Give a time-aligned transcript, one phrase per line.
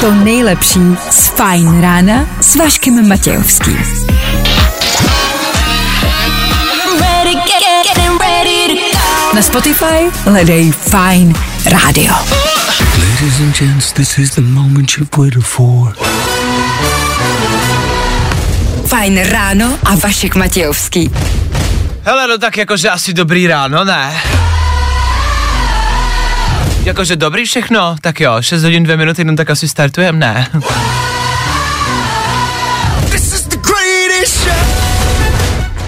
[0.00, 3.76] to nejlepší z Fajn rána s Vaškem Matějovským.
[6.72, 9.34] I'm ready, get, getting ready to go.
[9.34, 11.34] Na Spotify hledej Fajn
[11.66, 12.14] rádio.
[12.98, 15.96] Ladies and gents, this is the moment you've waited for.
[18.86, 21.10] Fajn ráno a Vašek Matějovský.
[22.02, 24.22] Hele, no tak jakože asi dobrý ráno, ne?
[26.84, 27.96] Jakože dobrý všechno?
[28.00, 30.46] Tak jo, 6 hodin 2 minuty, no tak asi startujeme, ne?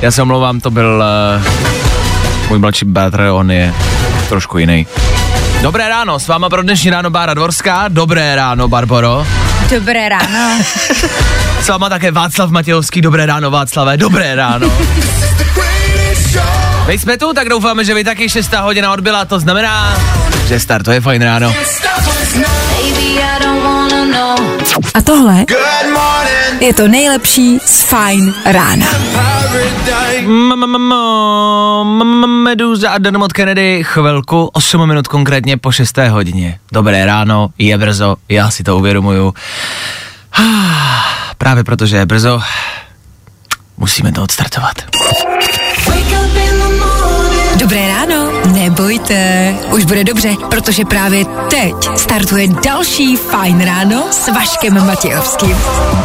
[0.02, 1.04] Já se omlouvám, to byl
[1.38, 1.45] uh,
[2.48, 3.74] můj mladší bratr, on je
[4.28, 4.87] trošku jiný.
[5.62, 9.26] Dobré ráno, s váma pro dnešní ráno Bára Dvorská, dobré ráno Barboro.
[9.70, 10.65] Dobré ráno.
[11.60, 14.73] S váma také Václav Matějovský, dobré ráno Václave, dobré ráno.
[16.86, 19.98] My jsme tu, tak doufáme, že vy taky 6 hodina odbyla, to znamená,
[20.48, 21.54] že startuje fajn ráno.
[24.95, 25.45] A tohle
[26.60, 28.87] je to nejlepší z Fajn rána.
[32.26, 35.98] Meduza a Denmot Kennedy chvilku, 8 minut konkrétně po 6.
[35.98, 36.59] hodině.
[36.73, 39.34] Dobré ráno, je brzo, já si to uvědomuju.
[41.38, 42.42] Právě protože je brzo,
[43.76, 44.76] musíme to odstartovat.
[47.59, 54.87] Dobré ráno, nebojte, už bude dobře, protože právě teď startuje další Fajn ráno s Vaškem
[54.87, 55.57] Matějovským.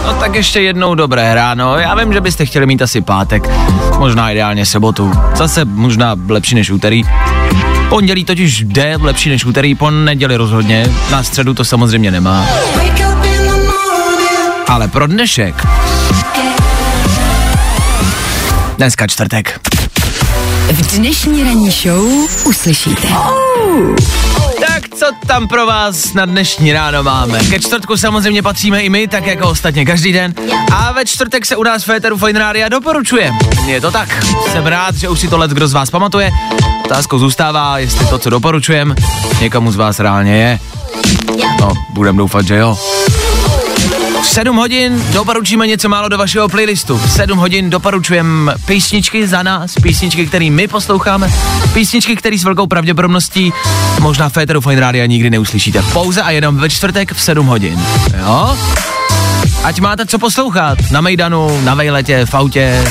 [0.06, 1.78] No tak ještě jednou dobré ráno.
[1.78, 3.50] Já vím, že byste chtěli mít asi pátek,
[3.98, 5.12] možná ideálně sobotu.
[5.36, 7.04] Zase možná lepší než úterý.
[7.90, 10.88] Pondělí totiž jde lepší než úterý, po neděli rozhodně.
[11.12, 12.48] Na středu to samozřejmě nemá.
[14.68, 15.68] Ale pro dnešek.
[18.78, 19.71] Dneska čtvrtek.
[20.90, 22.06] Dnešní ranní show
[22.46, 23.08] uslyšíte.
[24.68, 27.40] Tak co tam pro vás na dnešní ráno máme?
[27.40, 30.34] Ke čtvrtku samozřejmě patříme i my, tak jako ostatně každý den.
[30.74, 33.34] A ve čtvrtek se u nás Féteru Fine Rádia doporučuje.
[33.66, 34.26] Je to tak.
[34.52, 36.32] Jsem rád, že už si to let kdo z vás pamatuje.
[36.86, 38.96] Otázkou zůstává, jestli to, co doporučujem,
[39.42, 40.60] někomu z vás reálně je.
[41.60, 42.78] No, budem doufat, že jo.
[44.22, 46.98] V 7 hodin doporučíme něco málo do vašeho playlistu.
[46.98, 51.34] V 7 hodin doporučujeme písničky za nás, písničky, které my posloucháme,
[51.74, 53.54] písničky, které s velkou pravděpodobností
[54.00, 55.82] možná v Féteru Fine Rádia nikdy neuslyšíte.
[55.94, 57.80] Pouze a jenom ve čtvrtek v 7 hodin.
[58.20, 58.58] Jo?
[59.64, 60.78] Ať máte co poslouchat.
[60.92, 62.84] Na Mejdanu, na vejletě, v autě.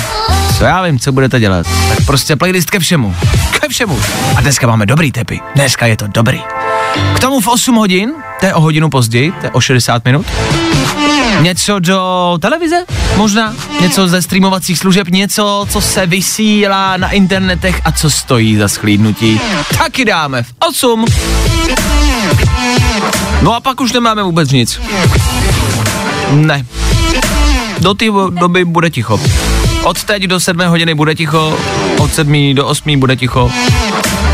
[0.59, 1.67] Co já vím, co budete dělat.
[1.89, 3.17] Tak prostě playlist ke všemu.
[3.61, 3.99] Ke všemu.
[4.37, 5.41] A dneska máme dobrý tepy.
[5.55, 6.41] Dneska je to dobrý.
[7.17, 10.27] K tomu v 8 hodin, to je o hodinu později, to je o 60 minut,
[11.41, 12.77] Něco do televize?
[13.17, 13.55] Možná?
[13.81, 15.09] Něco ze streamovacích služeb?
[15.09, 19.41] Něco, co se vysílá na internetech a co stojí za schlídnutí?
[19.79, 21.05] Taky dáme v 8.
[23.43, 24.81] No a pak už nemáme vůbec nic.
[26.31, 26.65] Ne.
[27.79, 29.21] Do té doby bude ticho.
[29.83, 31.59] Od teď do 7 hodiny bude ticho,
[31.99, 33.53] od 7 do 8 bude ticho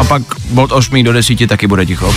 [0.01, 0.23] a pak
[0.57, 2.15] od 8 do 10 taky bude ticho.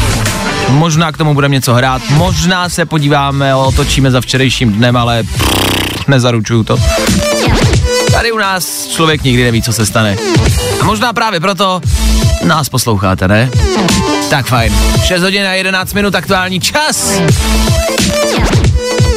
[0.72, 6.08] Možná k tomu budeme něco hrát, možná se podíváme, otočíme za včerejším dnem, ale pff,
[6.08, 6.78] nezaručuju to.
[8.12, 10.18] Tady u nás člověk nikdy neví, co se stane.
[10.82, 11.82] A možná právě proto
[12.44, 13.50] nás posloucháte, ne?
[14.30, 14.74] Tak fajn.
[15.04, 17.20] 6 hodin a 11 minut aktuální čas.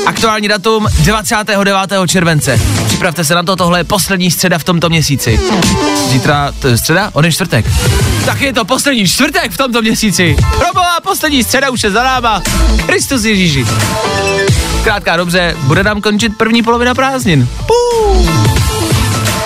[0.07, 1.91] Aktuální datum 29.
[2.07, 2.61] července.
[3.03, 5.41] Připravte se na to, tohle je poslední středa v tomto měsíci.
[6.09, 7.11] Zítra, je středa?
[7.13, 7.67] On je čtvrtek.
[8.25, 10.37] Tak je to poslední čtvrtek v tomto měsíci.
[10.59, 12.43] Proboha, poslední středa už je za náma.
[12.87, 13.67] Kristus Ježíši.
[14.85, 17.49] Krátka dobře, bude nám končit první polovina prázdnin.
[17.67, 18.29] Pů.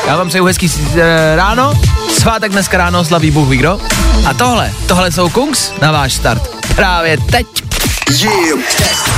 [0.07, 1.75] Já vám přeju hezký e, ráno,
[2.19, 3.81] svátek dneska ráno slaví Bůh ví kdo.
[4.27, 6.67] A tohle, tohle jsou Kungs na váš start.
[6.75, 7.47] Právě teď.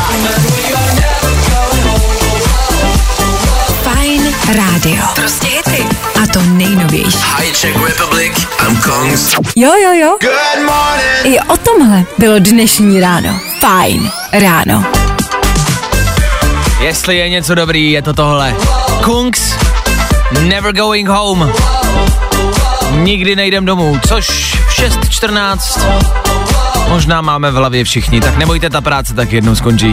[0.07, 1.08] Fajn
[4.57, 5.03] rádio.
[5.15, 5.85] Prostě hity.
[6.23, 7.19] A to nejnovější.
[7.37, 9.35] Hi Czech Republic, I'm Kongs.
[9.57, 10.17] Jo, jo, jo.
[10.21, 11.37] Good morning.
[11.37, 13.41] I o tomhle bylo dnešní ráno.
[13.61, 14.85] Fajn ráno.
[16.81, 18.55] Jestli je něco dobrý, je to tohle.
[19.05, 19.57] Kungs,
[20.43, 21.53] Never Going Home.
[22.91, 26.19] Nikdy nejdem domů, což v 6.14
[26.89, 29.93] možná máme v hlavě všichni, tak nebojte, ta práce tak jednou skončí.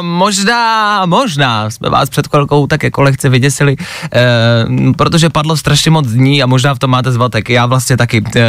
[0.00, 3.76] Možná, možná jsme vás před chvilkou tak jako lehce vyděsili,
[4.12, 4.20] eh,
[4.96, 7.50] protože padlo strašně moc dní a možná v tom máte zvatek.
[7.50, 8.24] Já vlastně taky.
[8.36, 8.42] Eh,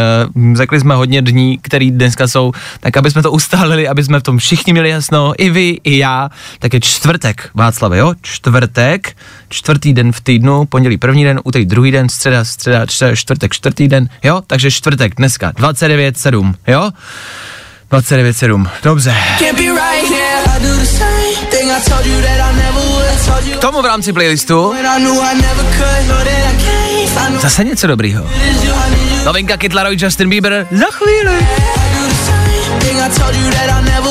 [0.55, 4.23] řekli jsme hodně dní, který dneska jsou, tak aby jsme to ustálili, aby jsme v
[4.23, 6.29] tom všichni měli jasno, i vy, i já,
[6.59, 8.13] tak je čtvrtek, Václave, jo?
[8.21, 9.17] Čtvrtek,
[9.49, 13.87] čtvrtý den v týdnu, pondělí první den, úterý druhý den, středa, středa, středa čtvrtek, čtvrtý
[13.87, 14.41] den, jo?
[14.47, 16.91] Takže čtvrtek dneska, 29.7, jo?
[17.91, 19.15] 29.7, dobře.
[23.57, 24.73] K tomu v rámci playlistu
[27.39, 28.23] zase něco dobrýho.
[29.25, 31.47] Novinka Kid Laroi, Justin Bieber za chvíli.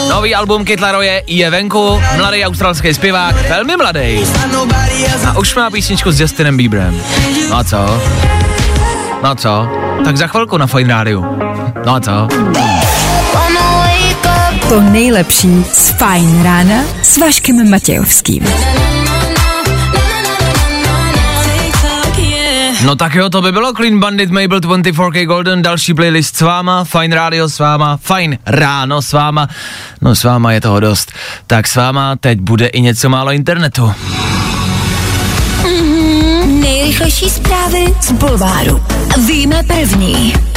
[0.09, 4.25] Nový album Kid Laroje je venku, mladý australský zpěvák, velmi mladý.
[5.27, 7.01] A už má písničku s Justinem Bieberem.
[7.51, 8.03] No a co?
[9.23, 9.69] No a co?
[10.05, 11.25] Tak za chvilku na Fine Radio.
[11.87, 12.29] No a co?
[14.75, 18.45] To nejlepší z Fajn rána s Vaškem Matějovským.
[22.85, 26.85] No tak jo, to by bylo Clean Bandit, Mabel 24K Golden, další playlist s váma,
[26.85, 29.49] Fine Radio s váma, Fine Ráno s váma,
[30.01, 31.13] no s váma je toho dost.
[31.47, 33.93] Tak s váma teď bude i něco málo internetu.
[36.47, 38.85] Nejrychlejší zprávy z Bulváru.
[39.27, 40.54] Víme první.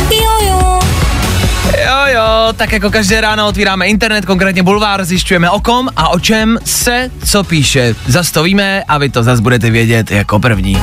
[2.57, 7.09] Tak jako každé ráno otvíráme internet, konkrétně bulvár, zjišťujeme o kom a o čem se
[7.25, 7.95] co píše.
[8.07, 10.77] Zas to víme a vy to zas budete vědět jako první.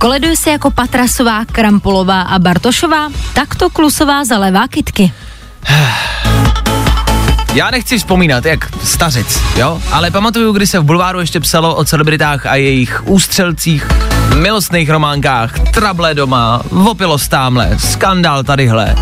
[0.00, 5.12] Koleduje se jako Patrasová, Krampolová a Bartošová, takto Klusová zalevá kitky.
[7.54, 11.84] Já nechci vzpomínat, jak stařic, jo, ale pamatuju, kdy se v bulváru ještě psalo o
[11.84, 13.88] celebritách a jejich ústřelcích,
[14.34, 18.94] milostných románkách, trable doma, vopilost tamhle, skandál tadyhle.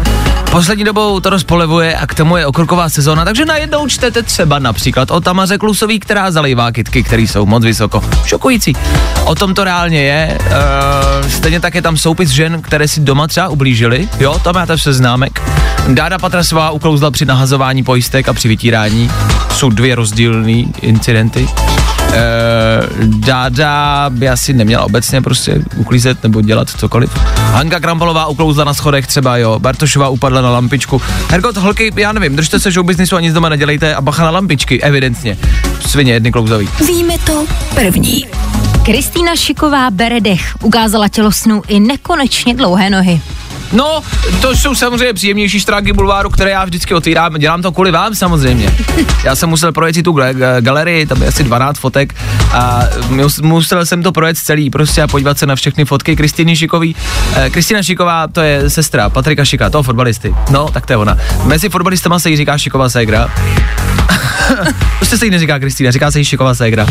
[0.50, 5.10] Poslední dobou to rozpolevuje a k tomu je okurková sezóna, takže najednou čtete třeba například
[5.10, 8.04] o Tamaře Klusový, která zalejvá kytky, které jsou moc vysoko.
[8.24, 8.76] Šokující.
[9.24, 10.38] O tom to reálně je.
[10.40, 14.08] Uh, stejně tak je tam soupis žen, které si doma třeba ublížily.
[14.20, 15.42] Jo, tam máte seznámek.
[15.88, 19.10] Dáda Patrasová uklouzla při nahazování pojistek a při vytírání.
[19.50, 21.48] Jsou dvě rozdílné incidenty.
[22.12, 27.10] Uh, Dáda by asi neměla obecně prostě uklízet nebo dělat cokoliv.
[27.36, 29.58] Hanka Krampolová uklouzla na schodech třeba, jo.
[29.58, 31.02] Bartošová upadla na lampičku.
[31.30, 34.30] Hergot, holky, já nevím, držte se show businessu a nic doma nedělejte a bacha na
[34.30, 35.38] lampičky, evidentně.
[35.86, 36.68] Svině jedny klouzavý.
[36.86, 38.26] Víme to první.
[38.82, 43.20] Kristýna Šiková bere dech, ukázala tělosnou i nekonečně dlouhé nohy.
[43.72, 44.02] No,
[44.40, 47.34] to jsou samozřejmě příjemnější stránky bulváru, které já vždycky otvírám.
[47.34, 48.74] Dělám to kvůli vám samozřejmě.
[49.24, 52.14] Já jsem musel projet si tu gal- galerii, tam je asi 12 fotek
[52.52, 56.56] a mus- musel jsem to projet celý prostě a podívat se na všechny fotky Kristýny
[56.56, 56.96] Šikový.
[57.36, 60.34] Eh, Kristýna Šiková, to je sestra Patrika Šika, toho fotbalisty.
[60.50, 61.16] No, tak to je ona.
[61.44, 63.28] Mezi fotbalistama se jí říká Šiková ségra.
[64.98, 66.86] prostě se jí neříká Kristýna, říká se jí Šiková ségra.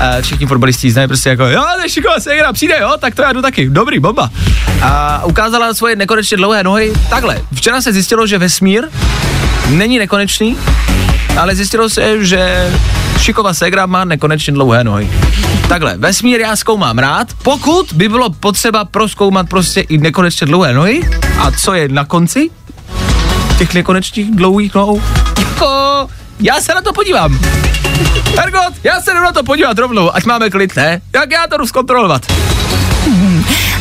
[0.00, 3.22] A všichni fotbalisti znají prostě jako, jo, to je Šiková ségra, přijde, jo, tak to
[3.22, 4.30] já jdu taky, dobrý, bomba.
[4.82, 6.92] A ukázala svoje nekonečně dlouhé nohy.
[7.10, 8.84] Takhle, včera se zjistilo, že vesmír
[9.68, 10.56] není nekonečný,
[11.40, 12.70] ale zjistilo se, že
[13.18, 15.10] Šiková ségra má nekonečně dlouhé nohy.
[15.68, 21.02] Takhle, vesmír já zkoumám rád, pokud by bylo potřeba proskoumat prostě i nekonečně dlouhé nohy,
[21.38, 22.50] a co je na konci
[23.58, 25.02] těch nekonečných dlouhých nohou,
[25.38, 26.08] jako
[26.40, 27.38] já se na to podívám.
[28.42, 31.00] Ergot, já se jdu na to podívat rovnou, ať máme klid, ne?
[31.14, 32.22] Jak já to jdu zkontrolovat?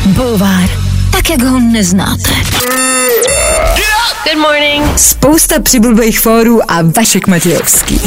[0.06, 0.70] Bulvár.
[1.12, 2.30] Tak, jak ho neznáte.
[4.24, 5.00] Good morning.
[5.00, 8.02] Spousta přibulbých fórů a Vašek Matějovský.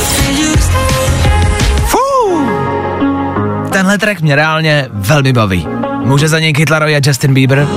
[1.86, 1.98] Fú.
[3.72, 5.68] Tenhle track mě reálně velmi baví.
[6.04, 7.68] Může za něj Kid Laroi a Justin Bieber.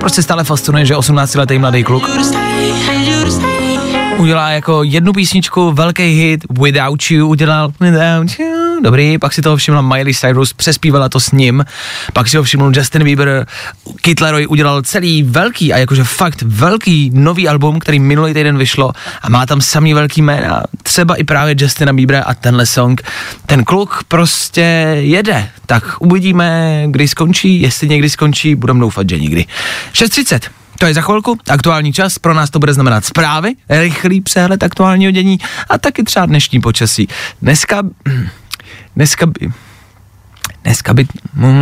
[0.00, 2.10] Prostě stále fascinuje, že 18-letý mladý kluk
[4.18, 9.56] udělá jako jednu písničku, velký hit, Without You, udělal Without You, dobrý, pak si toho
[9.56, 11.64] všimla Miley Cyrus, přespívala to s ním,
[12.12, 13.46] pak si ho všiml Justin Bieber,
[14.00, 18.92] Kid Laroi udělal celý velký a jakože fakt velký nový album, který minulý týden vyšlo
[19.22, 23.02] a má tam samý velký jména, třeba i právě Justina Biebera a tenhle song.
[23.46, 29.44] Ten kluk prostě jede, tak uvidíme, kdy skončí, jestli někdy skončí, budeme doufat, že nikdy.
[29.92, 30.40] 6.30.
[30.78, 35.12] To je za chvilku, aktuální čas, pro nás to bude znamenat zprávy, rychlý přehled aktuálního
[35.12, 37.08] dění a taky třeba dnešní počasí.
[37.42, 37.82] Dneska,
[38.96, 39.52] dneska by,
[40.64, 41.06] dneska by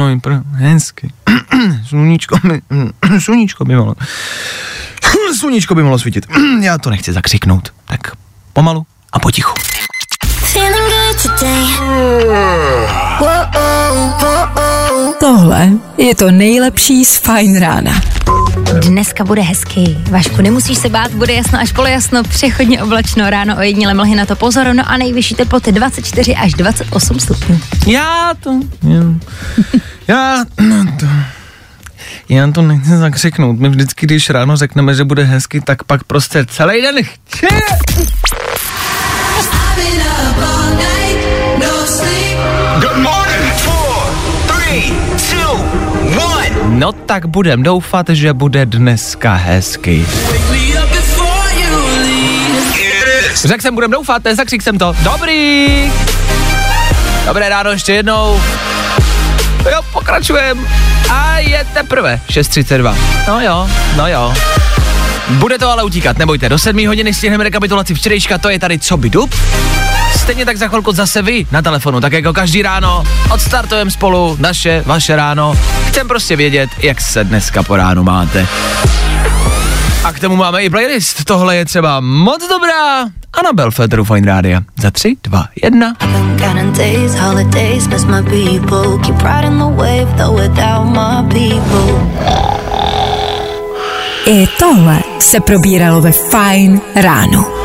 [0.08, 1.12] jít pro hezky.
[1.86, 2.62] Sluníčko by,
[3.18, 3.94] sluníčko by mohlo,
[5.38, 6.26] sluníčko by mohlo svítit.
[6.60, 8.00] Já to nechci zakřiknout, tak
[8.52, 9.54] pomalu a potichu.
[10.54, 11.66] Feeling good today.
[15.20, 15.68] Tohle
[15.98, 18.00] je to nejlepší z Fajn rána.
[18.86, 19.98] Dneska bude hezky.
[20.10, 24.36] Vašku, nemusíš se bát, bude jasno až polojasno, přechodně oblačno, ráno ojediněle mlhy na to
[24.36, 27.60] pozor, no a nejvyšší teploty 24 až 28 stupňů.
[27.86, 28.60] Já to...
[28.82, 29.02] Já,
[30.08, 31.06] já no to...
[32.28, 33.58] Já to nechci zakřiknout.
[33.58, 37.46] My vždycky, když ráno řekneme, že bude hezky, tak pak prostě celý den chci.
[46.68, 50.06] No tak budem doufat, že bude dneska hezky.
[53.44, 54.96] Řekl jsem, budem doufat, nezakřik jsem to.
[55.02, 55.92] Dobrý.
[57.26, 58.40] Dobré ráno ještě jednou.
[59.72, 60.66] Jo, pokračujem.
[61.10, 62.94] A je teprve 6.32.
[63.28, 64.34] No jo, no jo.
[65.28, 68.96] Bude to ale utíkat, nebojte, do 7 hodiny stihneme rekapitulaci včerejška, to je tady co
[68.96, 69.34] by dub.
[70.16, 73.04] Stejně tak za chvilku zase vy na telefonu, tak jako každý ráno.
[73.30, 75.54] Odstartujeme spolu naše, vaše ráno.
[75.88, 78.46] Chcem prostě vědět, jak se dneska po ránu máte.
[80.04, 81.24] A k tomu máme i playlist.
[81.24, 83.04] Tohle je třeba moc dobrá.
[83.32, 84.60] Anabel Federu Fine Rádia.
[84.80, 85.94] Za 3, 2, 1.
[86.38, 88.98] Counting days, holidays, miss my people.
[88.98, 92.14] Keep riding the wave, though without my people.
[94.26, 97.63] I tohle se probíralo ve Fine ráno.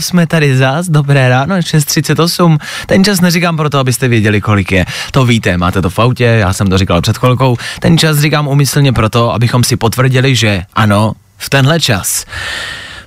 [0.00, 2.58] Jsme tady zás, dobré ráno, 6.38.
[2.86, 4.86] Ten čas neříkám proto, abyste věděli, kolik je.
[5.10, 7.56] To víte, máte to v autě, já jsem to říkal před chvilkou.
[7.80, 12.24] Ten čas říkám umyslně proto, abychom si potvrdili, že ano, v tenhle čas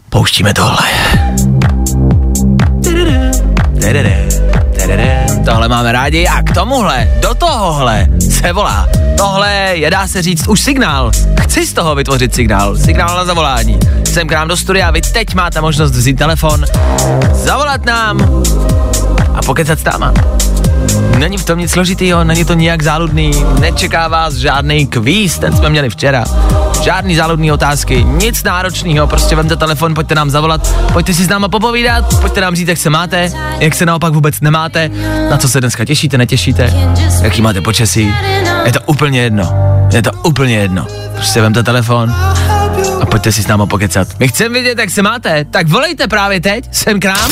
[0.09, 0.87] pouštíme tohle.
[5.45, 8.87] Tohle máme rádi a k tomuhle, do tohohle se volá.
[9.17, 11.11] Tohle je, dá se říct, už signál.
[11.41, 12.77] Chci z toho vytvořit signál.
[12.77, 13.79] Signál na zavolání.
[14.05, 16.65] Jsem k nám do studia, vy teď máte možnost vzít telefon,
[17.33, 18.43] zavolat nám
[19.35, 20.13] a pokecat s táma.
[21.17, 25.69] Není v tom nic složitýho, není to nijak záludný, nečeká vás žádný kvíz, ten jsme
[25.69, 26.25] měli včera.
[26.81, 31.49] Žádný záludný otázky, nic náročného, prostě vemte telefon, pojďte nám zavolat, pojďte si s náma
[31.49, 34.89] popovídat, pojďte nám říct, jak se máte, jak se naopak vůbec nemáte,
[35.29, 36.73] na co se dneska těšíte, netěšíte,
[37.21, 38.13] jaký máte počasí.
[38.65, 39.53] Je to úplně jedno,
[39.93, 40.87] je to úplně jedno.
[41.15, 42.15] Prostě vemte telefon
[43.01, 44.07] a pojďte si s náma pokecat.
[44.19, 47.31] My chceme vědět, jak se máte, tak volejte právě teď, sem k nám.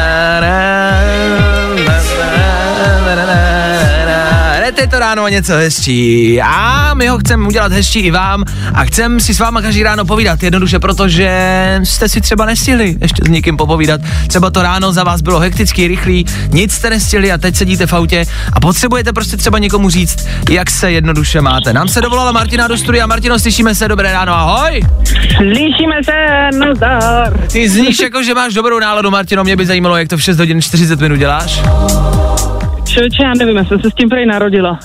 [4.91, 8.43] To ráno něco hezčí a my ho chceme udělat hezčí i vám
[8.73, 12.97] a chcem si s váma každý ráno povídat, jednoduše proto, že jste si třeba nestihli
[13.01, 14.01] ještě s někým popovídat.
[14.27, 17.93] Třeba to ráno za vás bylo hektický, rychlý, nic jste nestihli a teď sedíte v
[17.93, 21.73] autě a potřebujete prostě třeba někomu říct, jak se jednoduše máte.
[21.73, 23.07] Nám se dovolala Martina do studia.
[23.07, 24.81] Martino, slyšíme se, dobré ráno, ahoj.
[25.37, 27.47] Slyšíme se, nazdar.
[27.51, 30.37] Ty zníš jako, že máš dobrou náladu, Martino, mě by zajímalo, jak to v 6
[30.37, 31.61] hodin 40 minut děláš.
[32.91, 34.79] Člověče, já nevím, já jsem se s tím prej narodila.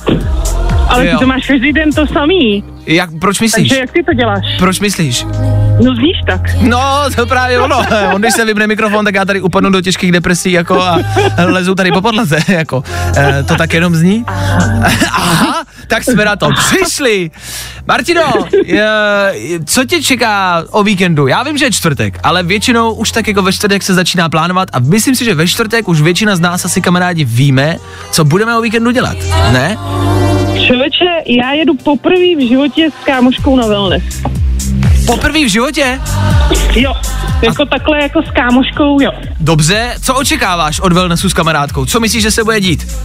[0.88, 1.12] Ale Jo.
[1.12, 2.64] ty to máš každý den to samý.
[2.86, 3.68] Jak, proč myslíš?
[3.68, 4.44] Takže jak ty to děláš?
[4.58, 5.24] Proč myslíš?
[5.84, 6.40] No zníš tak.
[6.60, 7.76] No, to právě ono.
[8.14, 10.98] On, když se vypne mikrofon, tak já tady upadnu do těžkých depresí jako a
[11.44, 12.84] lezu tady po podlaze, jako.
[13.16, 14.24] E, to tak jenom zní?
[15.12, 17.30] Aha, tak jsme na to přišli.
[17.88, 18.22] Martino,
[18.64, 18.88] je,
[19.64, 21.26] co tě čeká o víkendu?
[21.26, 24.68] Já vím, že je čtvrtek, ale většinou už tak jako ve čtvrtek se začíná plánovat
[24.72, 27.76] a myslím si, že ve čtvrtek už většina z nás asi kamarádi víme,
[28.10, 29.16] co budeme o víkendu dělat,
[29.52, 29.76] ne?
[30.66, 34.02] Člověče, já jedu poprvé v životě s kámoškou na wellness.
[35.06, 36.00] Poprvé v životě?
[36.74, 36.92] Jo,
[37.42, 39.10] jako takhle jako s kámoškou, jo.
[39.40, 41.86] Dobře, co očekáváš od wellnessu s kamarádkou?
[41.86, 42.86] Co myslíš, že se bude dít?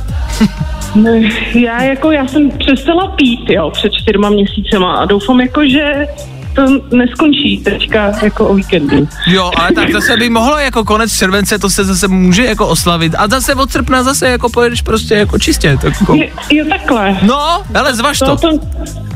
[0.95, 1.11] No,
[1.53, 6.07] Já jako, já jsem přestala pít, jo, před čtyřma měsícema a doufám jako, že
[6.55, 9.07] to neskončí teďka jako o víkendu.
[9.27, 13.15] Jo, ale tak zase by mohlo jako konec července, to se zase může jako oslavit.
[13.17, 15.77] A zase od srpna zase jako pojedeš prostě jako čistě.
[15.81, 16.13] Tak jako.
[16.15, 17.17] Jo, jo takhle.
[17.21, 18.35] No, ale zvaž To, to.
[18.37, 18.59] to,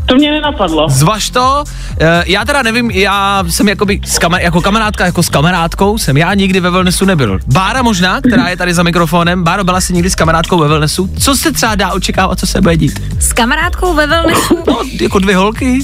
[0.05, 0.89] to mě nenapadlo.
[0.89, 1.63] Zvaž to.
[1.99, 6.17] Eh, Já teda nevím, já jsem jakoby s kamer- jako kamarádka, jako s kamarádkou jsem
[6.17, 7.39] já nikdy ve wellnessu nebyl.
[7.47, 9.43] Bára možná, která je tady za mikrofonem.
[9.43, 11.09] Báro, byla jsi někdy s kamarádkou ve wellnessu?
[11.19, 13.01] Co se třeba dá očekávat, co se bude dít?
[13.19, 15.79] S kamarádkou ve wellnessu No, jako dvě holky?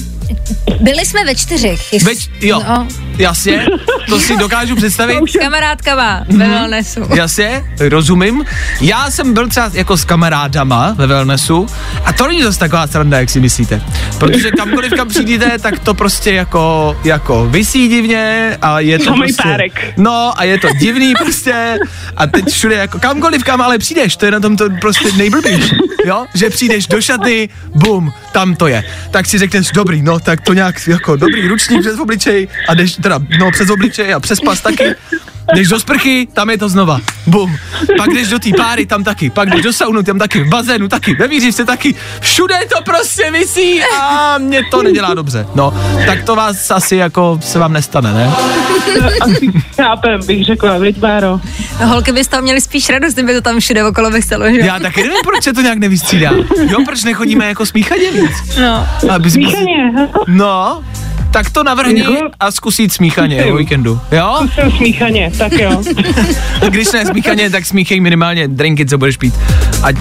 [0.80, 1.92] Byli jsme ve čtyřech.
[1.92, 2.88] Jestli- Več, jo, No,
[3.18, 3.66] Jasně,
[4.08, 5.18] to si dokážu představit.
[5.30, 7.00] S kamarádkama ve wellnessu.
[7.14, 8.44] Jasně, rozumím.
[8.80, 11.66] Já jsem byl třeba jako s kamarádama ve wellnessu
[12.04, 13.82] a to není zase taková sranda, jak si myslíte.
[14.18, 19.18] Protože kamkoliv kam přijdete, tak to prostě jako, jako vysí divně a je to Samej
[19.28, 19.92] prostě, párek.
[19.96, 21.78] No a je to divný prostě
[22.16, 25.76] a teď všude jako kamkoliv kam ale přijdeš, to je na tom to prostě nejblbější,
[26.06, 26.26] jo?
[26.34, 28.84] Že přijdeš do šatny, bum, tam to je.
[29.10, 32.92] Tak si řekneš, dobrý, no tak to nějak jako dobrý ručník přes obličej a jdeš
[32.92, 34.94] teda, no přes obličej a přes pas taky.
[35.54, 37.00] Jdeš do sprchy, tam je to znova.
[37.26, 37.56] Bum.
[37.96, 39.30] Pak jdeš do té páry, tam taky.
[39.30, 40.44] Pak jdeš do saunu, tam taky.
[40.44, 41.14] V bazénu taky.
[41.14, 41.94] Ve výřivce taky.
[42.20, 45.46] Všude to prostě visí a mě to nedělá dobře.
[45.54, 45.74] No,
[46.06, 48.32] tak to vás asi jako se vám nestane, ne?
[49.20, 51.40] Asi chápem, bych řekla, veď Báro.
[51.84, 54.58] Holky by z toho měly spíš radost, kdyby to tam všude okolo vyselo, že?
[54.60, 56.30] Já taky nevím, proč se to nějak nevystřídá.
[56.70, 58.56] Jo, proč nechodíme jako smíchaně víc?
[58.60, 58.88] No.
[59.14, 59.92] Aby Smíchaně,
[60.26, 60.84] No,
[61.32, 62.04] tak to navrhni
[62.40, 64.00] a zkusí jít smíchaně o víkendu.
[64.12, 64.40] Jo?
[64.54, 65.82] jsem smíchaně, tak jo.
[66.62, 69.34] A když ne smíchaně, tak smíchej minimálně drinky, co budeš pít.
[69.82, 69.96] Ať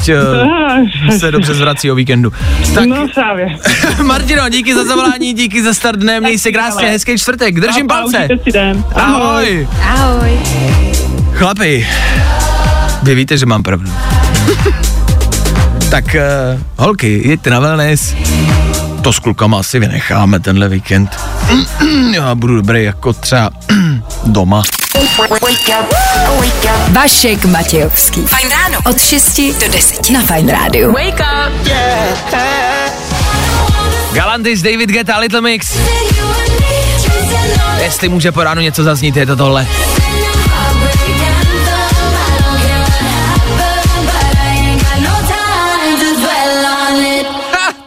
[1.10, 2.34] uh, se dobře zvrací o víkendu.
[2.76, 3.48] Tak No právě.
[4.04, 7.94] Martino, díky za zavolání, díky za start dne, měj se krásně, hezký čtvrtek, držím A-
[7.94, 8.18] a palce.
[8.18, 8.84] užijte si den.
[8.96, 9.68] Ahoj.
[9.82, 10.40] Ahoj.
[11.34, 11.88] Chlapi,
[13.04, 13.92] vy víte, že mám pravdu.
[15.92, 18.16] tak uh, holky, jeďte na wellness.
[19.02, 21.20] To s klukama asi vynecháme tenhle víkend.
[22.14, 23.50] Já budu dobrý jako třeba
[24.26, 24.64] doma.
[26.90, 28.22] Vašek Matějovský.
[28.22, 28.80] Fajn ráno.
[28.86, 30.92] Od 6 do 10 na Fajn rádiu.
[30.94, 31.68] Wake up.
[34.14, 35.78] Galantis, David Guetta, Little Mix.
[37.84, 39.68] Jestli může po ránu něco zaznít, je to tohle.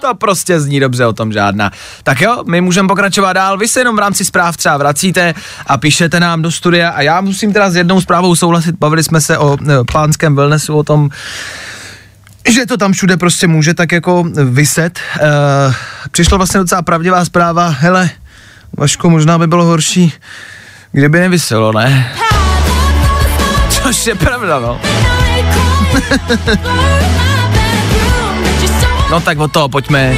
[0.09, 1.71] To prostě zní dobře o tom žádná.
[2.03, 5.35] Tak jo, my můžeme pokračovat dál, vy se jenom v rámci zpráv třeba vracíte
[5.67, 9.21] a píšete nám do studia a já musím teda s jednou zprávou souhlasit, bavili jsme
[9.21, 11.11] se o e, pánském wellnessu, o tom,
[12.49, 14.99] že to tam všude prostě může tak jako vyset.
[15.23, 15.75] Uh,
[16.11, 18.11] přišla vlastně docela pravdivá zpráva, hele,
[18.79, 20.13] Vašku, možná by bylo horší,
[20.93, 22.13] kdyby nevyselo, ne?
[23.69, 24.81] Což je pravda, no.
[29.15, 30.17] No tak od toho pojďme.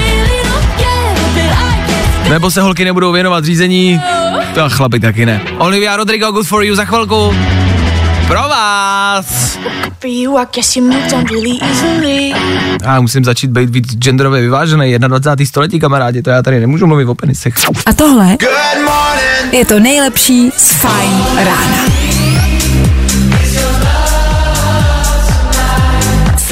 [2.29, 4.01] Nebo se holky nebudou věnovat řízení,
[4.55, 5.41] to a chlapi taky ne.
[5.59, 7.35] Olivia Rodrigo, good for you za chvilku.
[8.27, 9.59] Pro vás.
[12.83, 14.99] Já musím začít být víc genderově vyvážený.
[14.99, 15.47] 21.
[15.47, 17.55] století, kamarádi, to já tady nemůžu mluvit o penisech.
[17.87, 18.37] A tohle
[19.53, 22.06] je to nejlepší z Fajn rána.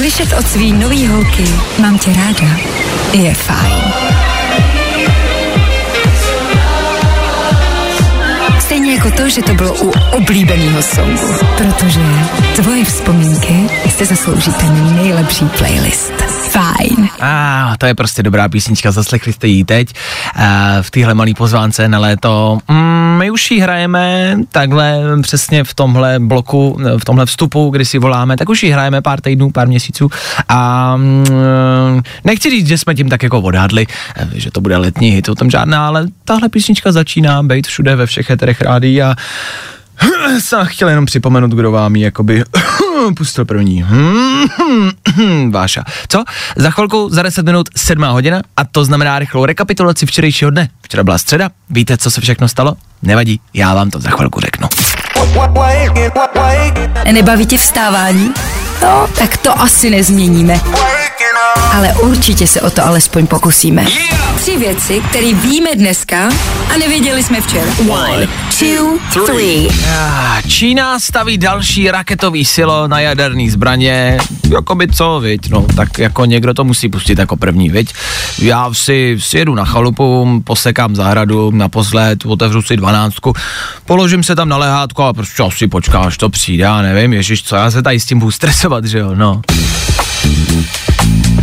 [0.05, 1.45] Slyšet od svý nový holky
[1.81, 2.57] Mám tě ráda
[3.13, 3.83] je fajn.
[8.59, 11.27] Stejně jako to, že to bylo u oblíbeného songu.
[11.57, 12.01] Protože
[12.55, 16.34] tvoje vzpomínky si zaslouží ten nejlepší playlist.
[16.77, 17.09] Fajn.
[17.19, 19.93] A ah, to je prostě dobrá písnička, zaslechli jste ji teď
[20.35, 22.57] a v téhle malé pozvánce na léto.
[22.67, 27.97] Mm, my už ji hrajeme takhle přesně v tomhle bloku, v tomhle vstupu, kdy si
[27.97, 30.09] voláme, tak už ji hrajeme pár týdnů, pár měsíců
[30.49, 35.09] a mm, nechci říct, že jsme tím tak jako odhadli, eh, že to bude letní
[35.09, 39.15] hit, o tom žádná, ale tahle písnička začíná být všude ve všech heterech rádí a
[40.39, 42.43] jsem chtěl jenom připomenout, kdo vám ji jakoby
[43.17, 43.85] pustil první.
[45.49, 45.83] Váša.
[46.07, 46.23] Co?
[46.55, 50.69] Za chvilku, za 10 minut, 7 hodina a to znamená rychlou rekapitulaci včerejšího dne.
[50.81, 52.75] Včera byla středa, víte, co se všechno stalo?
[53.01, 54.67] Nevadí, já vám to za chvilku řeknu.
[57.11, 58.33] Nebaví tě vstávání?
[58.81, 60.59] No, tak to asi nezměníme.
[61.75, 63.85] Ale určitě se o to alespoň pokusíme.
[64.35, 66.29] Tři věci, které víme dneska
[66.73, 67.71] a nevěděli jsme včera.
[67.89, 68.27] One,
[68.59, 69.67] two, three.
[69.99, 74.17] Ah, Čína staví další raketový silo na jaderný zbraně.
[74.53, 75.49] Jakoby co, viď?
[75.49, 77.93] No, tak jako někdo to musí pustit jako první, viď?
[78.39, 83.33] Já si sjedu na chalupu, posekám zahradu, naposled, otevřu si dvanáctku,
[83.85, 87.43] položím se tam na lehátko a prostě asi počká, až to přijde, já nevím, ježiš,
[87.43, 89.41] co, já se tady s tím budu stresovat, že jo, no.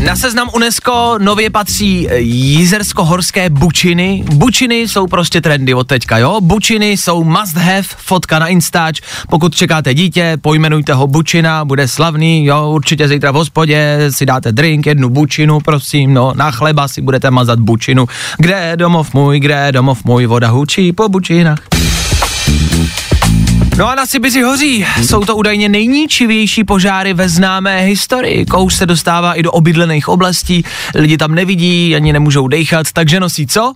[0.05, 4.25] Na seznam UNESCO nově patří eh, jízersko-horské bučiny.
[4.33, 6.41] Bučiny jsou prostě trendy od teďka, jo?
[6.41, 9.01] Bučiny jsou must have, fotka na Instač.
[9.31, 12.71] Pokud čekáte dítě, pojmenujte ho Bučina, bude slavný, jo?
[12.71, 17.31] Určitě zítra v hospodě si dáte drink, jednu bučinu, prosím, no, na chleba si budete
[17.31, 18.07] mazat bučinu.
[18.39, 21.59] Kde je domov můj, kde je domov můj, voda hučí po bučinách.
[23.77, 24.87] No a na Sibiři hoří.
[25.05, 28.47] Jsou to údajně nejničivější požáry ve známé historii.
[28.47, 33.47] Kouř se dostává i do obydlených oblastí, lidi tam nevidí, ani nemůžou dechat, takže nosí
[33.47, 33.73] co?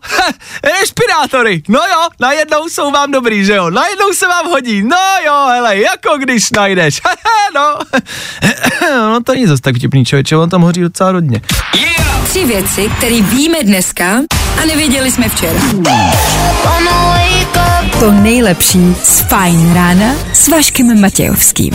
[0.81, 1.63] respirátory.
[1.69, 3.71] No jo, najednou jsou vám dobrý, že jo?
[3.71, 4.83] Najednou se vám hodí.
[4.83, 7.01] No jo, hele, jako když najdeš.
[7.55, 7.79] no.
[8.91, 11.41] no to není zase tak vtipný člověče, on tam hoří docela hodně.
[12.25, 14.21] Tři věci, které víme dneska
[14.63, 15.61] a nevěděli jsme včera.
[18.01, 21.75] To nejlepší z Fajn rána s Vaškem Matějovským.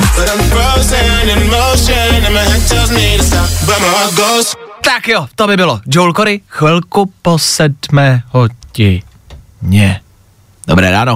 [4.83, 5.81] Tak jo, to by bylo.
[5.87, 10.01] Joel Corey, chvilku po sedmé hodině.
[10.67, 11.15] Dobré ráno.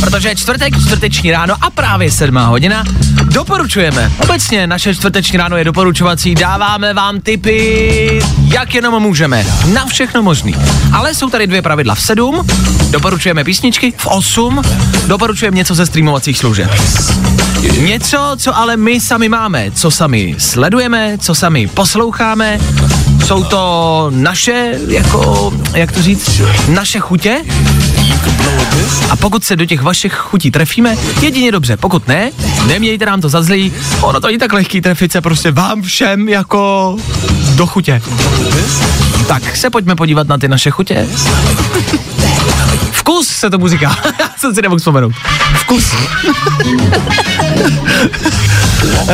[0.00, 2.84] Protože je čtvrtek, čtvrteční ráno a právě sedmá hodina.
[3.24, 4.12] Doporučujeme.
[4.22, 6.34] Obecně naše čtvrteční ráno je doporučovací.
[6.34, 9.46] Dáváme vám tipy, jak jenom můžeme.
[9.72, 10.54] Na všechno možný.
[10.92, 11.94] Ale jsou tady dvě pravidla.
[11.94, 12.46] V sedm
[12.90, 14.62] doporučujeme písničky, v osm
[15.06, 16.70] doporučujeme něco ze streamovacích služeb.
[17.78, 22.58] Něco, co ale my sami máme, co sami sledujeme, co sami posloucháme.
[23.26, 27.36] Jsou to naše, jako, jak to říct, naše chutě.
[29.10, 31.76] A pokud se do těch vašich chutí trefíme, jedině dobře.
[31.76, 32.30] Pokud ne,
[32.66, 33.72] nemějte nám to za zlý.
[34.00, 36.96] Ono to není tak lehký trefit se prostě vám všem jako
[37.54, 38.02] do chutě.
[39.28, 41.08] Tak se pojďme podívat na ty naše chutě.
[42.90, 43.96] Vkus se tomu říká.
[44.20, 45.12] Já jsem si nemohl vzpomenout.
[45.54, 45.94] Vkus.
[48.82, 49.08] Uh,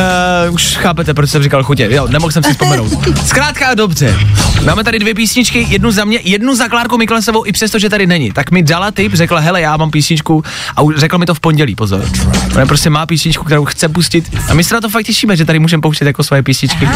[0.51, 1.87] už chápete, proč jsem říkal chutě.
[1.91, 2.91] Jo, nemohl jsem si vzpomenout.
[3.25, 4.19] Zkrátka a dobře.
[4.65, 8.07] Máme tady dvě písničky, jednu za mě, jednu za Klárku Miklasovou, i přesto, že tady
[8.07, 8.31] není.
[8.31, 10.43] Tak mi dala tip, řekla, hele, já mám písničku
[10.75, 12.05] a už řekl mi to v pondělí, pozor.
[12.55, 15.45] Ona prostě má písničku, kterou chce pustit a my se na to fakt těšíme, že
[15.45, 16.89] tady můžeme pouštět jako svoje písničky.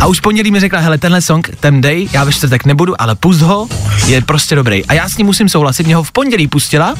[0.00, 3.14] A už pondělí mi řekla, hele, tenhle song, ten dej, já ve čtvrtek nebudu, ale
[3.14, 3.68] pust ho,
[4.06, 4.84] je prostě dobrý.
[4.86, 6.94] A já s ním musím souhlasit, mě ho v pondělí pustila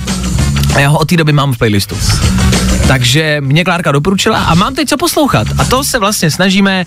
[0.74, 1.98] a já ho od té doby mám v playlistu.
[2.88, 5.46] Takže mě Klárka doporučila a mám teď co poslouchat.
[5.58, 6.84] A to se vlastně snažíme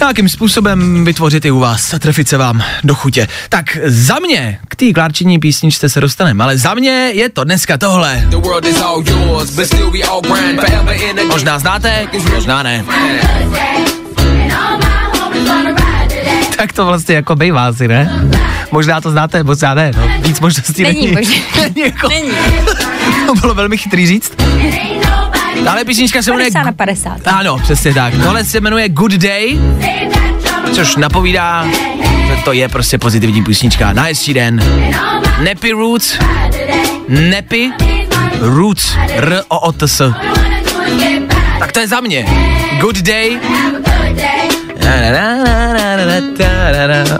[0.00, 3.28] nějakým způsobem vytvořit i u vás a trefit se vám do chutě.
[3.48, 7.78] Tak za mě, k té Klárčiní písničce se dostaneme, ale za mě je to dneska
[7.78, 8.28] tohle.
[11.28, 12.84] Možná znáte, možná ne.
[16.56, 18.28] Tak to vlastně jako bejvá asi, ne?
[18.72, 20.08] Možná to znáte, možná ne, no.
[20.18, 21.12] Víc možností Není není.
[21.16, 21.34] možné.
[21.62, 22.08] není, jako,
[23.26, 24.32] to bylo velmi chytrý říct.
[25.70, 26.50] Ale písnička se jmenuje...
[26.50, 27.18] 50 na 50.
[27.26, 28.14] Ano, přesně tak.
[28.22, 29.58] Tohle se jmenuje Good Day,
[30.72, 31.66] což napovídá,
[32.26, 33.92] že to je prostě pozitivní písnička.
[33.92, 34.62] Na hezčí den.
[35.40, 36.18] Neppy Roots.
[37.08, 37.70] Neppy
[38.40, 38.96] Roots.
[39.08, 40.02] R-O-O-T-S.
[41.58, 42.26] Tak to je za mě.
[42.80, 43.38] Good Day.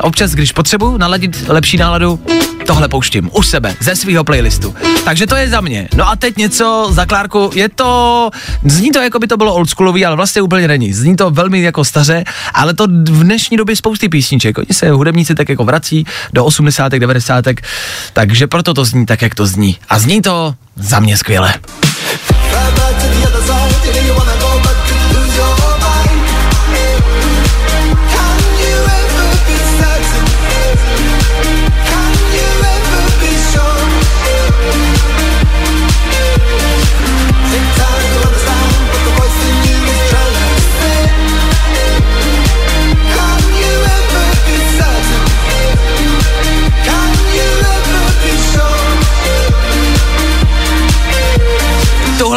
[0.01, 2.20] Občas, když potřebuji naladit lepší náladu,
[2.66, 4.75] tohle pouštím u sebe, ze svého playlistu.
[5.05, 5.88] Takže to je za mě.
[5.96, 8.31] No a teď něco za Klárku, je to,
[8.64, 10.92] zní to jako by to bylo oldschoolový, ale vlastně úplně není.
[10.92, 14.59] Zní to velmi jako staře, ale to v dnešní době spousty písniček.
[14.59, 16.92] Oni se hudebníci tak jako vrací do 80.
[16.92, 17.44] 90.
[18.12, 19.77] Takže proto to zní tak, jak to zní.
[19.88, 21.55] A zní to za mě skvěle.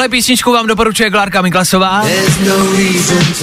[0.06, 2.04] Tuhle písničku vám doporučuje Klárka Miklasová.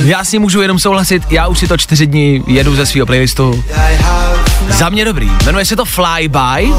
[0.05, 3.07] Já s ní můžu jenom souhlasit, já už si to čtyři dny jedu ze svého
[3.07, 3.64] playlistu.
[4.68, 5.31] Za mě dobrý.
[5.44, 6.72] Jmenuje se to Flyby.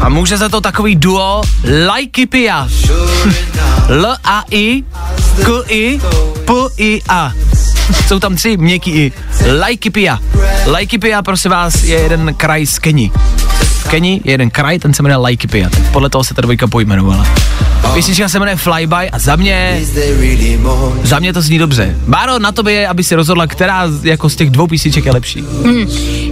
[0.00, 1.42] A může za to takový duo
[1.86, 2.68] Laikipia.
[3.88, 4.84] L-A-I,
[5.44, 6.00] K-I,
[6.44, 7.32] P-I-A.
[8.06, 9.12] Jsou tam tři měkký i.
[9.60, 10.18] Laikipia.
[10.66, 13.10] Laikipia, prosím vás, je jeden kraj z Keni.
[13.86, 15.70] V Keni je jeden kraj, ten se jmenuje Laikipia.
[15.70, 17.26] Tak podle toho se ta dvojka pojmenovala.
[17.94, 19.80] Písnička se jmenuje Flyby a za mě,
[21.02, 21.96] za mě to zní dobře.
[22.06, 25.12] Báro, na tobě je, aby si rozhodla, která z- jako z těch dvou písniček je
[25.12, 25.44] lepší.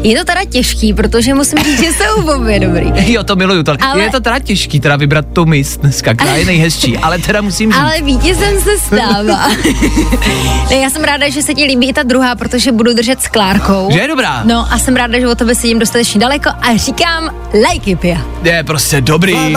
[0.03, 2.93] Je to teda těžký, protože musím říct, že jsou obě dobrý.
[3.13, 3.63] Jo, to miluju.
[3.63, 3.73] To.
[3.81, 4.03] Ale...
[4.03, 7.73] Je to teda těžký, teda vybrat tu mis dneska, která je nejhezčí, ale teda musím
[7.73, 7.81] říct.
[7.81, 9.49] Ale vítězem se stává.
[10.71, 13.29] ne, já jsem ráda, že se ti líbí i ta druhá, protože budu držet s
[13.29, 13.89] Klárkou.
[13.93, 14.43] Že je dobrá?
[14.45, 18.19] No a jsem ráda, že o tebe sedím dostatečně daleko a říkám like Pia.
[18.43, 19.57] Je prostě dobrý.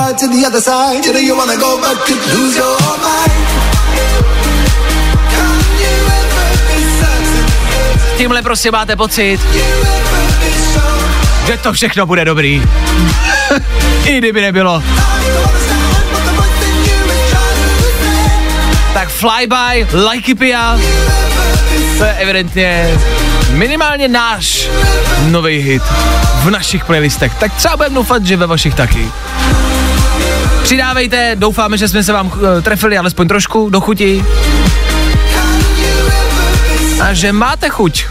[8.17, 9.39] Tímhle prostě máte pocit.
[11.47, 12.63] že to všechno bude dobrý.
[14.05, 14.83] I kdyby nebylo.
[18.93, 20.79] Tak Flyby, Laikipia,
[21.97, 22.99] to je evidentně
[23.57, 24.69] minimálně náš
[25.27, 25.83] nový hit
[26.43, 27.35] v našich playlistech.
[27.39, 29.11] Tak třeba budeme doufat, že ve vašich taky.
[30.63, 34.25] Přidávejte, doufáme, že jsme se vám uh, trefili alespoň trošku do chuti.
[37.01, 38.05] A že máte chuť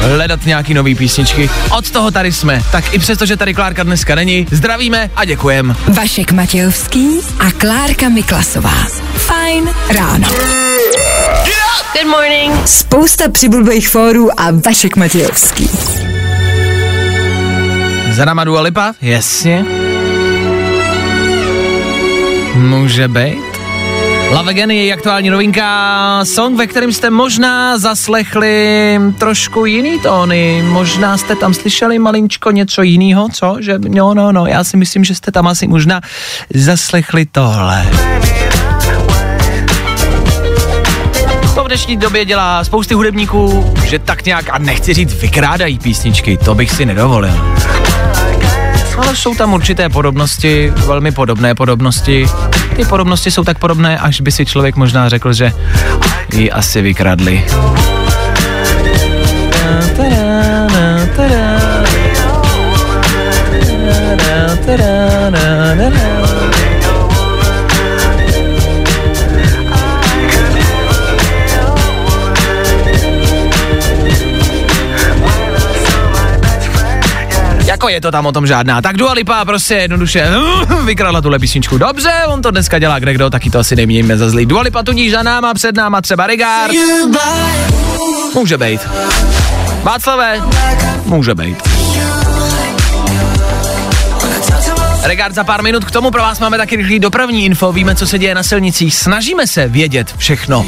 [0.00, 1.50] hledat nějaký nový písničky.
[1.70, 2.62] Od toho tady jsme.
[2.72, 5.76] Tak i přesto, že tady Klárka dneska není, zdravíme a děkujem.
[5.88, 8.86] Vašek Matějovský a Klárka Miklasová.
[9.16, 10.28] Fajn ráno.
[11.44, 12.68] Good morning.
[12.68, 15.70] Spousta přibulbých fórů a Vašek Matějovský.
[18.10, 18.94] Za náma Dua Lipa?
[19.00, 19.64] Jasně.
[22.54, 23.54] Může být.
[24.30, 30.62] Love Again je její aktuální novinka, song, ve kterém jste možná zaslechli trošku jiný tóny,
[30.66, 33.56] možná jste tam slyšeli malinčko něco jiného, co?
[33.60, 36.00] Že no, no, no, já si myslím, že jste tam asi možná
[36.54, 37.86] zaslechli tohle.
[41.54, 46.36] To v dnešní době dělá spousty hudebníků, že tak nějak, a nechci říct, vykrádají písničky,
[46.36, 47.54] to bych si nedovolil.
[48.98, 52.26] Ale jsou tam určité podobnosti, velmi podobné podobnosti.
[52.76, 55.52] Ty podobnosti jsou tak podobné, až by si člověk možná řekl, že
[56.32, 57.44] ji asi vykradli.
[77.84, 78.82] Jako je to tam o tom žádná.
[78.82, 80.30] Tak Dua Lipa prostě jednoduše
[80.84, 81.78] vykradla tuhle písničku.
[81.78, 84.46] Dobře, on to dneska dělá kdo, taky to asi nemějme za zlý.
[84.46, 86.74] Dua Lipa tudíž za náma, před náma třeba Regard.
[88.34, 88.80] Může být.
[89.82, 90.40] Václave,
[91.04, 91.56] může být.
[95.02, 98.06] Regard za pár minut, k tomu pro vás máme taky rychlý dopravní info, víme, co
[98.06, 100.66] se děje na silnicích, snažíme se vědět všechno.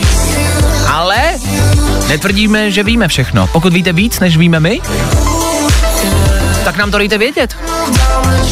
[0.92, 1.16] Ale
[2.08, 3.46] netvrdíme, že víme všechno.
[3.46, 4.80] Pokud víte víc, než víme my,
[6.66, 7.56] tak nám to dejte vědět.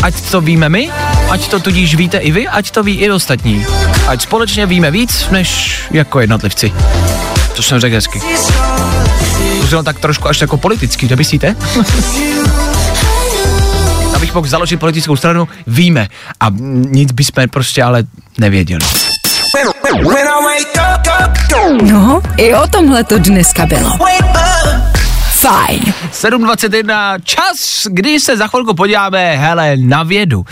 [0.02, 0.90] Ať to víme my,
[1.30, 3.66] ať to tudíž víte i vy, ať to ví i ostatní.
[4.08, 6.72] Ať společně víme víc, než jako jednotlivci.
[7.56, 8.20] To jsem řekl hezky.
[9.60, 11.56] To bylo tak trošku až jako politický, nemyslíte?
[14.14, 16.08] Abych mohl založit politickou stranu, víme.
[16.40, 16.46] A
[16.90, 18.04] nic bychom prostě ale
[18.38, 18.86] nevěděli.
[21.82, 23.98] No, i o tomhle to dneska bylo.
[25.44, 25.80] Fajn.
[26.12, 30.44] 7.21, čas, kdy se za chvilku podíváme, hele, na vědu.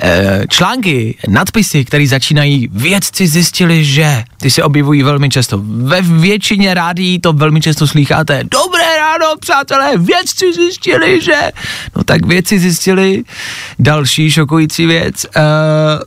[0.00, 5.60] E, články, nadpisy, které začínají, vědci zjistili, že ty se objevují velmi často.
[5.64, 8.44] Ve většině rádií to velmi často slýcháte.
[8.44, 11.50] Dobré ráno, přátelé, vědci zjistili, že...
[11.96, 13.24] No tak vědci zjistili
[13.78, 15.24] další šokující věc.
[15.24, 15.28] E,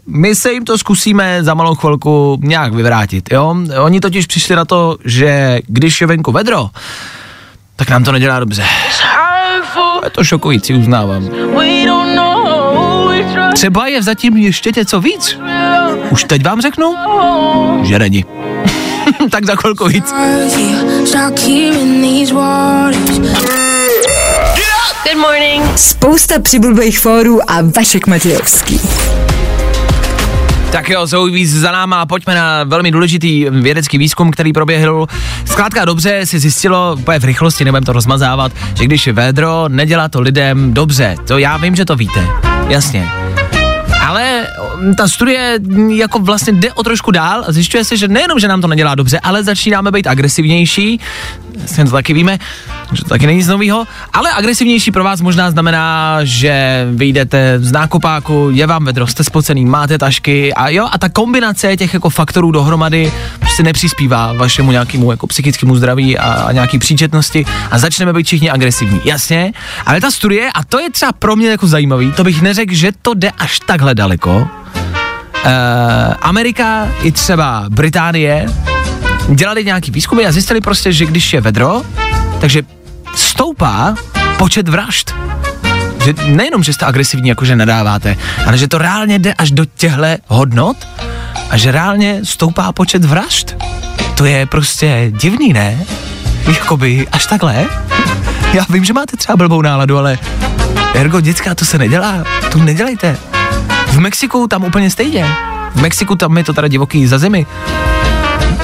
[0.08, 3.56] my se jim to zkusíme za malou chvilku nějak vyvrátit, jo?
[3.80, 6.70] Oni totiž přišli na to, že když je venku vedro,
[7.82, 8.66] tak nám to nedělá dobře.
[10.04, 11.30] Je to šokující, uznávám.
[13.54, 15.40] Třeba je zatím ještě něco víc.
[16.10, 16.96] Už teď vám řeknu,
[17.84, 18.26] že není.
[19.32, 20.14] tak za chvilku víc.
[25.04, 25.78] Good morning.
[25.78, 28.82] Spousta přibulbých fórů a Vašek Matějovský.
[30.72, 35.08] Tak jo, jsou víc za náma, pojďme na velmi důležitý vědecký výzkum, který proběhl.
[35.46, 40.10] Zkrátka dobře si zjistilo, úplně v rychlosti, nebudem to rozmazávat, že když je vedro, nedělá
[40.10, 41.16] to lidem dobře.
[41.28, 42.28] To já vím, že to víte,
[42.68, 43.10] jasně.
[44.02, 48.40] Ale mm, ta studie jako vlastně jde o trošku dál a zjišťuje se, že nejenom,
[48.40, 51.00] že nám to nedělá dobře, ale začínáme být agresivnější,
[51.58, 52.38] vlastně to taky víme,
[52.92, 57.72] že to taky není nic novýho, ale agresivnější pro vás možná znamená, že vyjdete z
[57.72, 62.10] nákupáku, je vám vedro, jste spocený, máte tašky a jo, a ta kombinace těch jako
[62.10, 68.14] faktorů dohromady prostě nepřispívá vašemu nějakému jako psychickému zdraví a, a nějaký příčetnosti a začneme
[68.14, 69.02] být všichni agresivní.
[69.06, 69.54] Jasně,
[69.86, 72.92] ale ta studie, a to je třeba pro mě jako zajímavý, to bych neřekl, že
[73.02, 74.48] to jde až takhle daleko.
[75.46, 75.52] Uh,
[76.22, 78.46] Amerika i třeba Británie
[79.30, 81.82] dělali nějaký výzkumy a zjistili prostě, že když je vedro,
[82.42, 82.64] takže
[83.22, 83.96] stoupá
[84.38, 85.16] počet vražd.
[86.04, 90.06] Že nejenom, že jste agresivní, jakože nadáváte, ale že to reálně jde až do těchto
[90.28, 90.78] hodnot
[91.50, 93.56] a že reálně stoupá počet vražd.
[94.16, 95.86] To je prostě divný, ne?
[96.48, 97.66] Jakoby až takhle.
[98.54, 100.18] Já vím, že máte třeba blbou náladu, ale
[100.94, 102.24] ergo, děcka, to se nedělá.
[102.52, 103.18] To nedělejte.
[103.88, 105.36] V Mexiku tam úplně stejně.
[105.76, 107.46] V Mexiku tam je to teda divoký za zemi.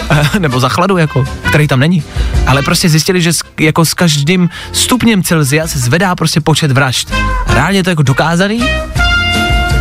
[0.40, 2.04] nebo za chladu, jako, který tam není.
[2.48, 7.14] Ale prostě zjistili, že s, jako s každým stupněm Celzia se zvedá prostě počet vražd.
[7.48, 8.64] Reálně je to jako dokázaný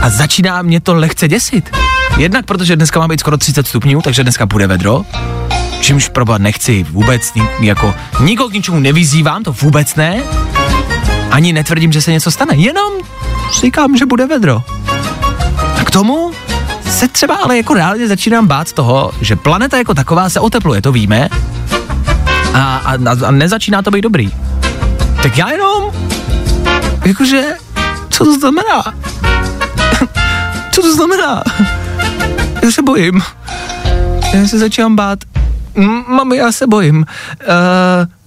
[0.00, 1.76] a začíná mě to lehce děsit.
[2.16, 5.04] Jednak protože dneska má být skoro 30 stupňů, takže dneska bude vedro,
[5.80, 10.22] čímž probat nechci vůbec jako nikoho k ničemu nevyzývám, to vůbec ne.
[11.30, 12.92] Ani netvrdím, že se něco stane, jenom
[13.60, 14.62] říkám, že bude vedro.
[15.80, 16.32] A k tomu
[16.96, 20.92] se třeba ale jako reálně začínám bát toho, že planeta jako taková se otepluje, to
[20.92, 21.28] víme.
[22.54, 22.92] A, a,
[23.26, 24.30] a nezačíná to být dobrý.
[25.22, 25.92] Tak já jenom,
[27.04, 27.42] jakože,
[28.10, 28.82] co to znamená?
[30.72, 31.42] co to znamená?
[32.62, 33.22] Já se bojím.
[34.32, 35.18] Já se začínám bát.
[36.06, 37.06] Mami, já se bojím.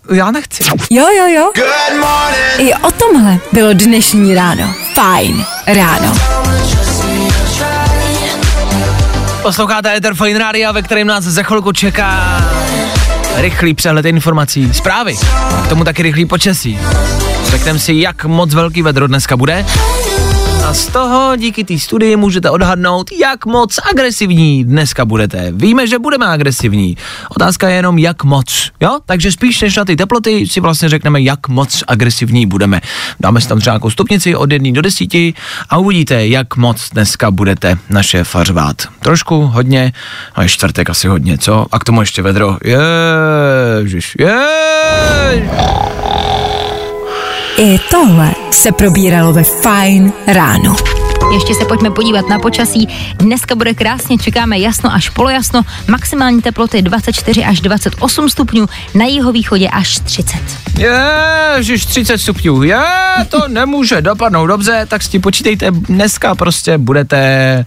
[0.09, 0.63] Uh, já nechci.
[0.89, 1.51] Jo, jo, jo.
[1.55, 2.69] Good morning.
[2.69, 4.73] I o tomhle bylo dnešní ráno.
[4.93, 6.38] Fajn ráno.
[9.49, 12.41] Posloucháte Ether Fine Radio, ve kterém nás za chvilku čeká
[13.35, 15.15] rychlý přehled informací, zprávy,
[15.63, 16.79] k tomu taky rychlý počasí.
[17.43, 19.65] Řekneme si, jak moc velký vedro dneska bude.
[20.65, 25.51] A z toho díky té studii můžete odhadnout, jak moc agresivní dneska budete.
[25.55, 26.97] Víme, že budeme agresivní.
[27.29, 28.71] Otázka je jenom, jak moc.
[28.79, 28.99] Jo?
[29.05, 32.81] Takže spíš než na ty teploty si vlastně řekneme, jak moc agresivní budeme.
[33.19, 35.13] Dáme si tam třeba nějakou stupnici od 1 do 10
[35.69, 38.81] a uvidíte, jak moc dneska budete naše fařvát.
[38.99, 39.93] Trošku, hodně,
[40.35, 41.65] a je čtvrtek asi hodně, co?
[41.71, 42.57] A k tomu ještě vedro.
[43.81, 45.49] Ježiš, ježiš.
[47.57, 50.75] I tohle se probíralo ve Fajn ráno.
[51.33, 52.87] Ještě se pojďme podívat na počasí.
[53.15, 59.69] Dneska bude krásně, čekáme jasno až polojasno, maximální teploty 24 až 28 stupňů, na jihovýchodě
[59.69, 60.37] až 30.
[61.57, 62.63] Ježiš, 30 stupňů.
[62.63, 62.83] Je,
[63.29, 67.65] to nemůže dopadnout dobře, tak si počítejte, dneska prostě budete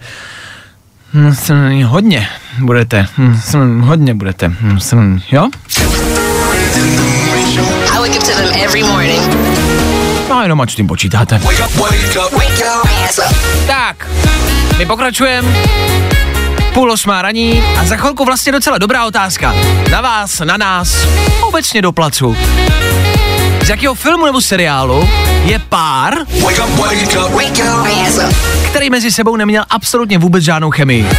[1.13, 2.27] hm, hodně
[2.59, 4.79] budete, hm, hodně budete, hm,
[5.31, 5.49] jo?
[7.93, 9.62] I wake up to them every morning.
[10.29, 11.41] No jenom ať s tím počítáte.
[13.67, 14.07] Tak,
[14.77, 15.47] my pokračujeme.
[16.73, 19.55] Půl osmá raní a za chvilku vlastně docela dobrá otázka.
[19.91, 21.07] Na vás, na nás,
[21.41, 22.37] obecně do placu.
[23.63, 25.09] Z jakého filmu nebo seriálu
[25.43, 26.13] je pár,
[28.69, 31.09] který mezi sebou neměl absolutně vůbec žádnou chemii.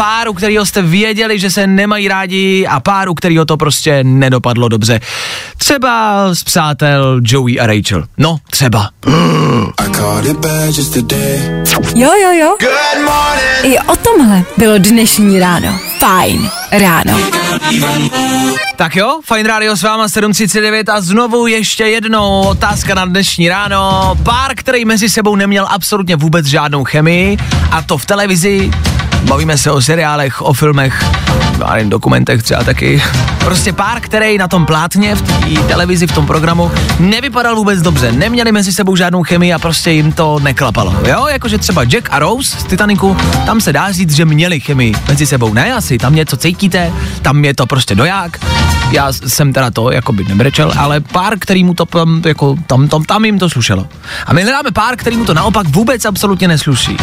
[0.00, 4.04] Pár, u kterého jste věděli, že se nemají rádi a pár, u kterého to prostě
[4.04, 5.00] nedopadlo dobře.
[5.58, 8.04] Třeba z přátel Joey a Rachel.
[8.18, 8.90] No, třeba.
[11.94, 12.56] Jo, jo, jo.
[13.62, 15.78] I o tomhle bylo dnešní ráno.
[15.98, 17.20] Fajn ráno.
[18.76, 24.14] Tak jo, Fine Radio s váma 739 a znovu ještě jednou otázka na dnešní ráno.
[24.22, 27.36] Pár, který mezi sebou neměl absolutně vůbec žádnou chemii
[27.70, 28.70] a to v televizi.
[29.28, 31.04] Bavíme se o seriálech, o filmech,
[31.74, 33.02] nevím, dokumentech třeba taky.
[33.44, 38.12] Prostě pár, který na tom plátně, v té televizi, v tom programu, nevypadal vůbec dobře.
[38.12, 40.96] Neměli mezi sebou žádnou chemii a prostě jim to neklapalo.
[41.08, 44.94] Jo, jakože třeba Jack a Rose z Titaniku, tam se dá říct, že měli chemii
[45.08, 45.54] mezi sebou.
[45.54, 48.38] Ne asi, tam něco cítíte, tam je to prostě doják.
[48.90, 52.88] Já jsem teda to jako by nebrečel, ale pár, který mu to tam, jako, tam,
[52.88, 53.86] tam, tam jim to slušelo.
[54.26, 56.96] A my hledáme pár, který mu to naopak vůbec absolutně nesluší.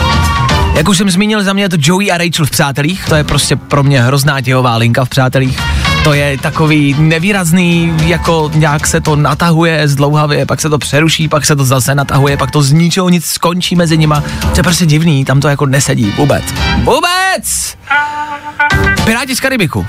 [0.75, 3.23] Jak už jsem zmínil, za mě je to Joey a Rachel v Přátelích, to je
[3.23, 5.59] prostě pro mě hrozná těhová linka v Přátelích.
[6.03, 11.45] To je takový nevýrazný, jako nějak se to natahuje zdlouhavě, pak se to přeruší, pak
[11.45, 14.23] se to zase natahuje, pak to z ničeho nic skončí mezi nima.
[14.41, 16.43] To je prostě divný, tam to jako nesedí vůbec.
[16.83, 17.75] Vůbec!
[19.05, 19.85] Piráti z Karibiku.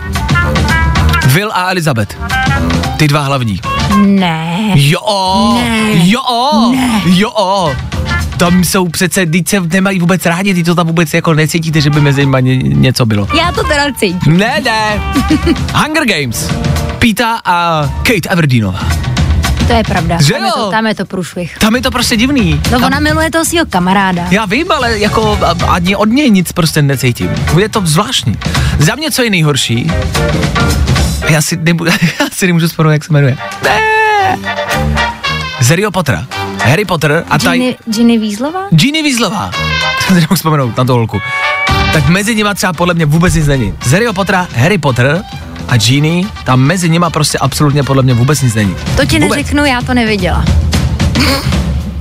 [1.26, 2.16] Will a Elizabeth.
[2.96, 3.60] Ty dva hlavní.
[3.96, 4.70] Ne.
[4.74, 5.90] Jo, Ne.
[5.94, 6.22] jo,
[7.04, 7.74] jo.
[8.38, 11.90] Tam jsou přece, teď se nemají vůbec rádi, ty to tam vůbec jako necítíte, že
[11.90, 13.28] by mezi nimi ně, něco bylo.
[13.36, 14.38] Já to teda cítím.
[14.38, 15.02] Ne, ne.
[15.74, 16.50] Hunger Games.
[16.98, 18.80] Pita a Kate Everdeanová.
[19.66, 20.18] To je pravda.
[20.20, 20.54] Že tam, je jo?
[20.56, 21.58] to, tam je to průšvih.
[21.58, 22.60] Tam je to prostě divný.
[22.70, 24.26] No tam, ona miluje toho svého kamaráda.
[24.30, 27.30] Já vím, ale jako ani od něj nic prostě necítím.
[27.58, 28.36] Je to zvláštní.
[28.78, 29.90] Za mě co je nejhorší,
[31.28, 31.84] já si, nebu,
[32.20, 33.36] já si nemůžu vzpomenout, jak se jmenuje.
[33.64, 33.78] Ne.
[35.60, 36.26] Z Harryho Pottera.
[36.64, 37.58] Harry Potter a taj...
[37.58, 38.60] Ginny, Ginny Weaslová?
[38.70, 39.50] Ginny Weaslová.
[40.08, 41.20] To si nemohu vzpomenout na tu holku.
[41.92, 43.74] Tak mezi nima třeba podle mě vůbec nic není.
[43.84, 45.22] Z Harryho Pottera, Harry Potter
[45.68, 48.76] a Ginny, tam mezi nima prostě absolutně podle mě vůbec nic není.
[48.96, 49.36] To ti Vůbec.
[49.36, 50.44] neřeknu, já to neviděla.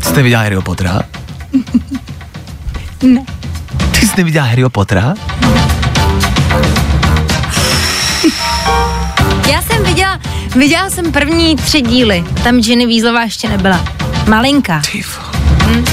[0.02, 1.02] Jste viděla Harryho Pottera?
[3.04, 3.22] Ne.
[3.92, 5.14] Ty jsi neviděla Harryho Pottera?
[9.52, 10.20] Já jsem viděla,
[10.56, 12.24] viděla jsem první tři díly.
[12.44, 13.86] Tam Ginny Weaslová ještě nebyla.
[14.28, 14.82] Malinka.
[15.66, 15.86] Hm.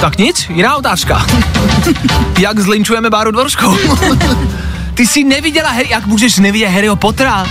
[0.00, 1.26] Tak nic, jiná otázka.
[2.38, 3.76] Jak zlinčujeme Báru Dvorskou?
[4.94, 7.46] Ty jsi neviděla Harry, jak můžeš nevidět Harryho Pottera?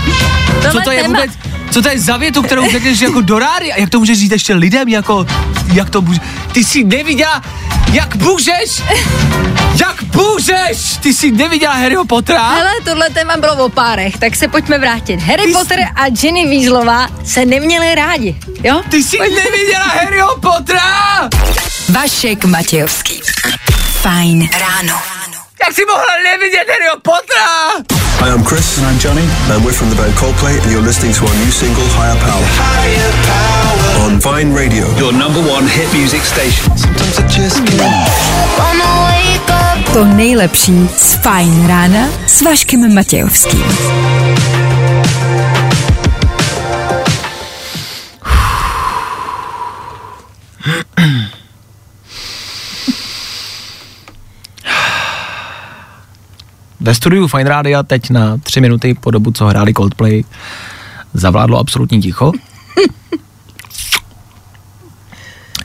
[0.72, 1.20] Co to je téma.
[1.20, 1.38] vůbec,
[1.74, 3.74] co to je za větu, kterou řekneš jako do rády?
[3.74, 5.26] A jak to můžeš říct ještě lidem, jako,
[5.74, 6.20] jak to může,
[6.52, 7.42] ty jsi neviděla,
[7.92, 8.82] jak můžeš,
[9.80, 12.50] jak můžeš, ty jsi neviděla Harryho Pottera?
[12.50, 15.20] Hele, tohle téma bylo o párech, tak se pojďme vrátit.
[15.22, 18.82] Harry Ty jsi- Potter a Ginny Weaslová se neměli rádi, jo?
[18.90, 21.30] Ty jsi neviděla Harryho Pottera?
[21.90, 23.22] Vašek Matějovský.
[24.02, 25.23] Fajn ráno.
[25.66, 27.50] Jak jsi mohla nevidět Harryho Pottera?
[28.20, 28.78] Hi, I'm Chris.
[28.78, 29.24] And I'm Johnny.
[29.54, 32.46] And we're from the band Coldplay, and you're listening to our new single, Higher Power.
[34.06, 34.86] On Vine Radio.
[34.98, 36.78] Your number one hit music station.
[36.78, 38.24] Sometimes I just can't.
[39.94, 43.64] To nejlepší z Fajn rána s Vaškem Matějovským.
[56.84, 60.24] Ve studiu Fine Rádia teď na tři minuty po dobu, co hráli Coldplay,
[61.14, 62.32] zavládlo absolutní ticho.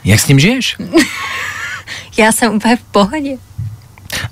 [0.03, 0.77] Jak s tím žiješ?
[2.17, 3.37] Já jsem úplně v pohodě.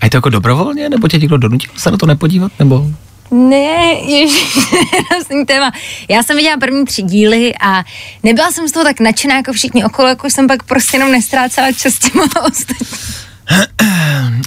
[0.01, 2.85] A je to jako dobrovolně, nebo tě někdo donutil se na to nepodívat, nebo...
[3.31, 4.57] Ne, ježiš,
[5.11, 5.71] hrozný téma.
[6.09, 7.83] Já jsem viděla první tři díly a
[8.23, 11.71] nebyla jsem z toho tak nadšená jako všichni okolo, jako jsem pak prostě jenom nestrácela
[11.71, 13.26] čas těma ostatními.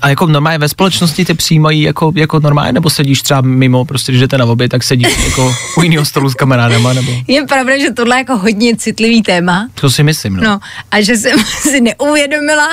[0.02, 4.12] A jako normálně ve společnosti tě přijímají jako, jako normálně, nebo sedíš třeba mimo, prostě
[4.12, 7.12] když jdete na oběd, tak sedíš jako u jiného stolu s kamarádama, nebo...
[7.28, 9.68] Je pravda, že tohle je jako hodně citlivý téma.
[9.74, 10.42] To si myslím, no.
[10.42, 12.68] No a že jsem si neuvědomila,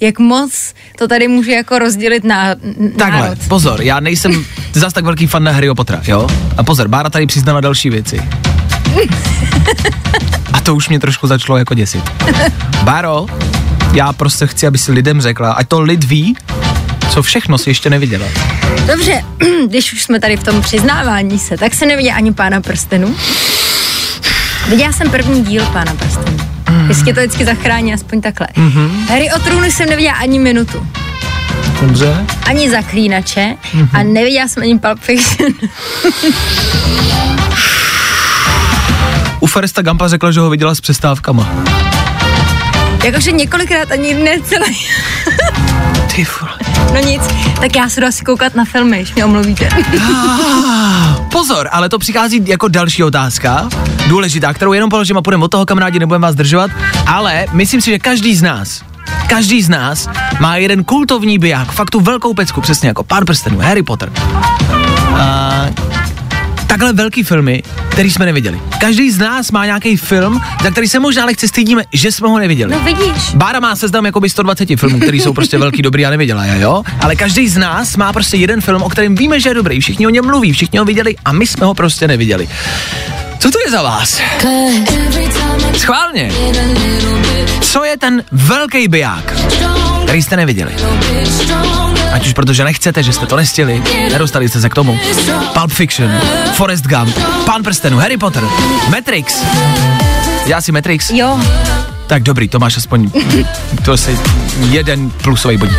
[0.00, 2.54] jak moc to tady může jako rozdělit na
[2.98, 3.38] Takhle, národ.
[3.48, 6.28] pozor, já nejsem zas tak velký fan na Harryho Pottera, jo?
[6.56, 8.22] A pozor, Bára tady přiznala další věci.
[10.52, 12.02] A to už mě trošku začalo jako děsit.
[12.82, 13.26] Báro,
[13.96, 16.36] já prostě chci, aby si lidem řekla, ať to lid ví,
[17.10, 18.26] co všechno si ještě neviděla.
[18.86, 19.24] Dobře,
[19.68, 23.16] když už jsme tady v tom přiznávání se, tak se neviděla ani Pána prstenů.
[24.68, 26.36] Viděla jsem první díl Pána prstenů.
[26.88, 28.48] Jestli to vždycky zachrání, aspoň takhle.
[28.56, 29.08] Mm-hmm.
[29.08, 30.86] Harry o trůnu jsem neviděla ani minutu.
[31.80, 32.26] Dobře.
[32.46, 33.88] Ani zaklínače mm-hmm.
[33.92, 35.52] a neviděla jsem ani Pulp Fiction.
[39.40, 41.48] U Foresta Gampa řekla, že ho viděla s přestávkama.
[43.06, 44.76] Jakože několikrát ani ne celý.
[46.14, 46.52] Ty vole.
[46.94, 47.22] No nic,
[47.60, 49.68] tak já se jdu asi koukat na filmy, když mě omluvíte.
[51.32, 53.68] Pozor, ale to přichází jako další otázka,
[54.08, 56.70] důležitá, kterou jenom položím a půjdeme od toho, kamarádi, nebudeme vás držovat,
[57.06, 58.82] ale myslím si, že každý z nás,
[59.26, 60.08] každý z nás
[60.40, 64.12] má jeden kultovní biják, fakt tu velkou pecku, přesně jako Pán prstenů, Harry Potter.
[65.18, 65.45] A
[66.78, 68.60] takhle velký filmy, který jsme neviděli.
[68.80, 72.38] Každý z nás má nějaký film, za který se možná lehce stydíme, že jsme ho
[72.38, 72.72] neviděli.
[72.72, 73.34] No vidíš.
[73.34, 76.82] Bára má seznam jakoby 120 filmů, který jsou prostě velký, dobrý a neviděla je, jo?
[77.00, 79.80] Ale každý z nás má prostě jeden film, o kterém víme, že je dobrý.
[79.80, 82.48] Všichni o něm mluví, všichni ho viděli a my jsme ho prostě neviděli.
[83.38, 84.20] Co to je za vás?
[85.76, 86.32] Schválně.
[87.60, 89.34] Co je ten velký biják,
[90.04, 90.74] který jste neviděli?
[92.12, 94.98] Ať už protože nechcete, že jste to nestihli, nedostali jste se k tomu.
[95.52, 96.20] Pulp Fiction,
[96.54, 98.44] Forrest Gump, Pán prstenů, Harry Potter,
[98.90, 99.42] Matrix.
[100.46, 101.10] Já si Matrix?
[101.10, 101.40] Jo,
[102.06, 103.10] Tak dobrý, to máš aspoň
[103.84, 104.16] to je
[104.70, 105.78] jeden plusový bodík.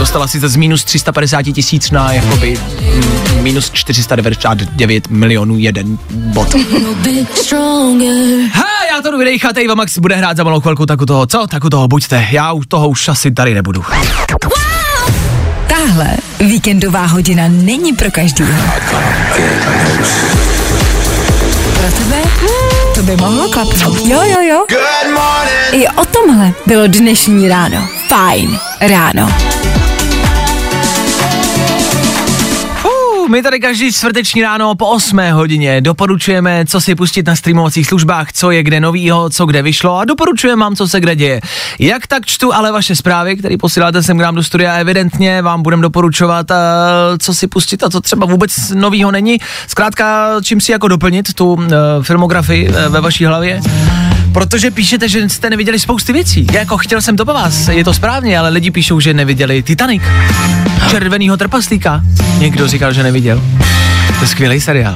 [0.00, 2.58] Dostala si z minus 350 tisíc na jakoby
[3.40, 6.54] minus 499 milionů jeden bod.
[8.52, 11.26] Ha, já to jdu vydejchat, Eva Max bude hrát za malou chvilku, tak u toho,
[11.26, 11.46] co?
[11.46, 13.84] Tak u toho buďte, já u toho už asi tady nebudu.
[15.68, 18.62] Tahle víkendová hodina není pro každýho.
[21.74, 22.22] Pro tebe?
[22.94, 23.98] To by mohlo klapnout.
[24.06, 24.64] Jo, jo, jo.
[25.72, 27.88] I o tomhle bylo dnešní ráno.
[28.08, 29.59] Fajn ráno.
[33.30, 38.32] My tady každý čtvrteční ráno po 8 hodině doporučujeme, co si pustit na streamovacích službách,
[38.32, 41.40] co je kde novýho, co kde vyšlo a doporučujeme vám, co se kde děje.
[41.78, 45.62] Jak tak čtu ale vaše zprávy, které posíláte sem k nám do studia, evidentně vám
[45.62, 46.56] budem doporučovat, uh,
[47.18, 49.38] co si pustit a co třeba vůbec novýho není.
[49.66, 51.62] Zkrátka, čím si jako doplnit tu uh,
[52.02, 53.60] filmografii uh, ve vaší hlavě.
[54.32, 56.46] Protože píšete, že jste neviděli spousty věcí.
[56.52, 59.62] Já jako chtěl jsem to po vás, je to správně, ale lidi píšou, že neviděli
[59.62, 60.02] Titanic.
[60.88, 62.00] Červenýho trpaslíka.
[62.38, 63.42] Někdo říkal, že neviděl.
[64.18, 64.94] To je skvělý seriál.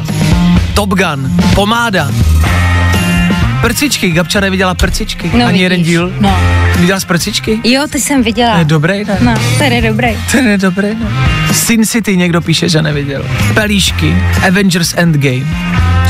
[0.75, 2.09] Top Gun, Pomáda.
[3.61, 6.13] Prcičky, Gabča neviděla prcičky, No ani jeden vidíš, díl.
[6.21, 6.37] no.
[6.79, 7.61] Viděla jsi prcičky?
[7.65, 8.53] jo, ty jsem viděla.
[8.53, 9.19] To je dobrý, ne?
[9.21, 10.09] No, to je dobrý.
[10.31, 11.07] To je dobrý, ne?
[11.53, 13.25] Sin City někdo píše, že neviděl.
[13.55, 14.17] Pelíšky,
[14.49, 15.47] Avengers Endgame.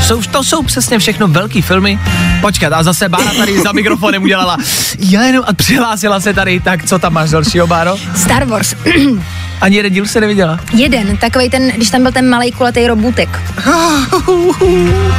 [0.01, 1.99] Jsou, to jsou přesně všechno velký filmy.
[2.41, 4.57] Počkat, a zase Bára tady za mikrofonem udělala.
[4.99, 7.95] Já jenom a přihlásila se tady, tak co tam máš dalšího, Báro?
[8.15, 8.75] Star Wars.
[9.61, 10.59] Ani jeden díl se neviděla.
[10.73, 13.39] Jeden, takový ten, když tam byl ten malý kulatý robůtek.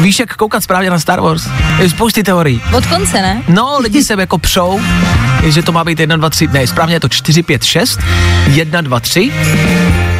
[0.00, 1.48] Víš, jak koukat správně na Star Wars?
[1.78, 2.62] Je spousty teorií.
[2.76, 3.42] Od konce, ne?
[3.48, 4.80] No, lidi se jako přou,
[5.44, 8.00] že to má být 1, 2, 3, ne, správně je to 4, 5, 6,
[8.46, 9.32] 1, 2, 3,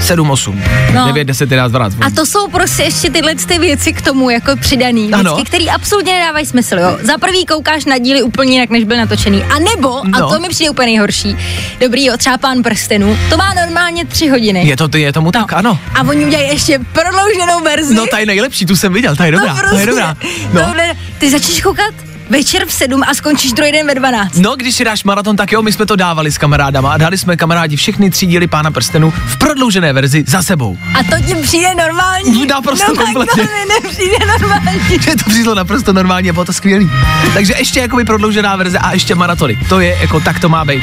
[0.01, 0.63] 7, 8,
[0.95, 1.07] No.
[1.07, 1.97] 9, 10, 11, 12.
[2.07, 5.13] A to jsou prostě ještě tyhle ty věci k tomu jako přidaný.
[5.13, 5.35] Ano.
[5.35, 6.99] Věci, které absolutně nedávají smysl, jo.
[7.03, 9.43] Za prvý koukáš na díly úplně jinak, než byl natočený.
[9.45, 10.27] A nebo, No.
[10.27, 11.37] a to mi přijde úplně nejhorší,
[11.81, 14.67] dobrý, jo, třeba pán prstenů, to má normálně tři hodiny.
[14.67, 15.79] Je to, je tomu tak, ano.
[15.95, 17.95] A oni udělají ještě prodlouženou verzi.
[17.95, 20.17] No, ta je nejlepší, tu jsem viděl, ta je dobrá, no, ta je dobrá.
[20.53, 20.61] No.
[20.65, 21.95] Tohle, ty začneš koukat
[22.31, 24.37] večer v sedm a skončíš druhý den ve 12.
[24.37, 27.19] No, když si dáš maraton, tak jo, my jsme to dávali s kamarádama a dali
[27.19, 30.79] jsme kamarádi všechny tři díly Pána prstenů v prodloužené verzi za sebou.
[30.95, 32.47] A to ti přijde normální.
[32.47, 33.43] Naprosto no, tak kompletně.
[33.43, 34.81] to mi nepřijde normální.
[35.01, 36.91] Že to přišlo naprosto normálně, bylo to skvělý.
[37.35, 39.59] Takže ještě jakoby prodloužená verze a ještě maratony.
[39.69, 40.83] To je jako, tak to má být.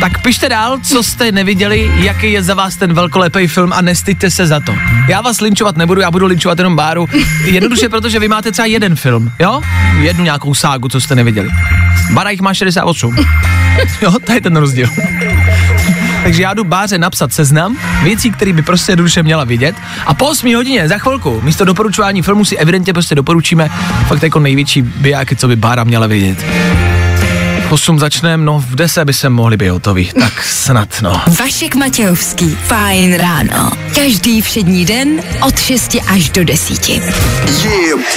[0.00, 4.30] Tak pište dál, co jste neviděli, jaký je za vás ten velkolepý film a nestyďte
[4.30, 4.74] se za to.
[5.08, 7.06] Já vás linčovat nebudu, já budu linčovat jenom Báru.
[7.44, 9.60] Jednoduše, protože vy máte třeba jeden film, jo?
[10.00, 11.48] Jednu nějakou ságu, co jste neviděli.
[12.12, 13.16] Bára jich má 68.
[14.02, 14.88] Jo, to je ten rozdíl.
[16.22, 19.76] Takže já jdu Báře napsat seznam věcí, které by prostě jednoduše měla vidět.
[20.06, 23.68] A po 8 hodině za chvilku, místo doporučování filmu si evidentně prostě doporučíme
[24.06, 26.44] fakt jako největší bijáky, co by Bára měla vidět.
[27.72, 31.22] V 8 začneme, no v 10 by se mohli být hotoví, tak snad no.
[31.40, 32.58] Vašek Matějovský.
[32.66, 33.70] Fajn ráno.
[33.94, 36.88] Každý všední den od 6 až do 10.
[36.88, 37.02] Yeah,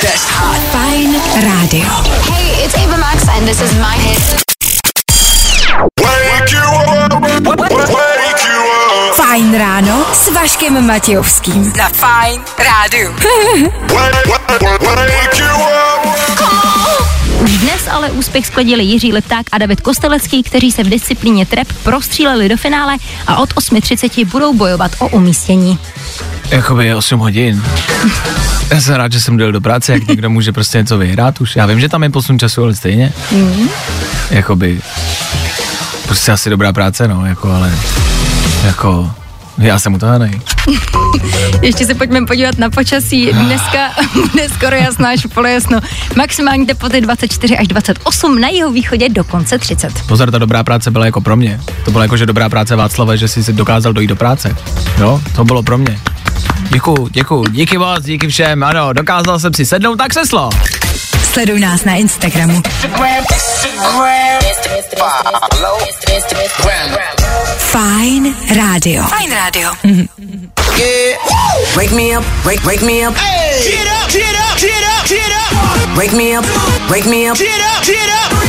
[0.01, 0.61] that's hot.
[0.71, 1.89] Fajn rádio.
[2.31, 4.43] Hey, it's Ava Max and this is my hit.
[6.01, 6.63] Wake you
[7.03, 7.13] up.
[7.21, 9.15] Wake you up.
[9.15, 11.73] Fajn ráno s Vaškem Matějovským.
[11.77, 13.11] Na Fajn rádiu.
[13.93, 17.04] Wake, wake, wake you up.
[17.45, 21.67] Už dnes ale úspěch skladili Jiří Lepták a David Kostelecký, kteří se v disciplíně trep
[21.83, 25.79] prostříleli do finále a od 8.30 budou bojovat o umístění.
[26.49, 27.63] Jakoby je 8 hodin.
[28.69, 31.55] Já jsem rád, že jsem dojel do práce, jak někdo může prostě něco vyhrát už.
[31.55, 33.13] Já vím, že tam je posun času, ale stejně.
[33.31, 33.69] Mm.
[34.31, 34.81] Jakoby,
[36.05, 37.75] prostě asi dobrá práce, no, jako, ale,
[38.65, 39.11] jako,
[39.57, 40.41] já jsem utahanej.
[41.61, 43.33] Ještě se pojďme podívat na počasí.
[43.33, 43.89] Dneska
[44.31, 45.79] bude skoro jasno až polojasno.
[46.15, 49.93] Maximální teploty 24 až 28, na jeho východě dokonce 30.
[50.07, 51.61] Pozor, ta dobrá práce byla jako pro mě.
[51.85, 54.55] To bylo jako, že dobrá práce Václava, že jsi si dokázal dojít do práce.
[54.97, 55.99] Jo, to bylo pro mě.
[56.69, 60.49] Děkuju, děkuju, díky moc, díky všem, ano, dokázal jsem si sednout tak křeslo.
[61.23, 62.61] Sleduj nás na Instagramu.
[67.75, 69.03] Fajn rádio.
[69.03, 69.71] Fajn rádio.
[71.75, 72.23] Wake me up.
[72.45, 73.15] Wake, wake me up.
[73.63, 75.97] Get up, get up, get up, get up.
[75.97, 76.45] Wake me up.
[76.89, 77.37] Wake me up.
[77.37, 78.43] Get up, get up.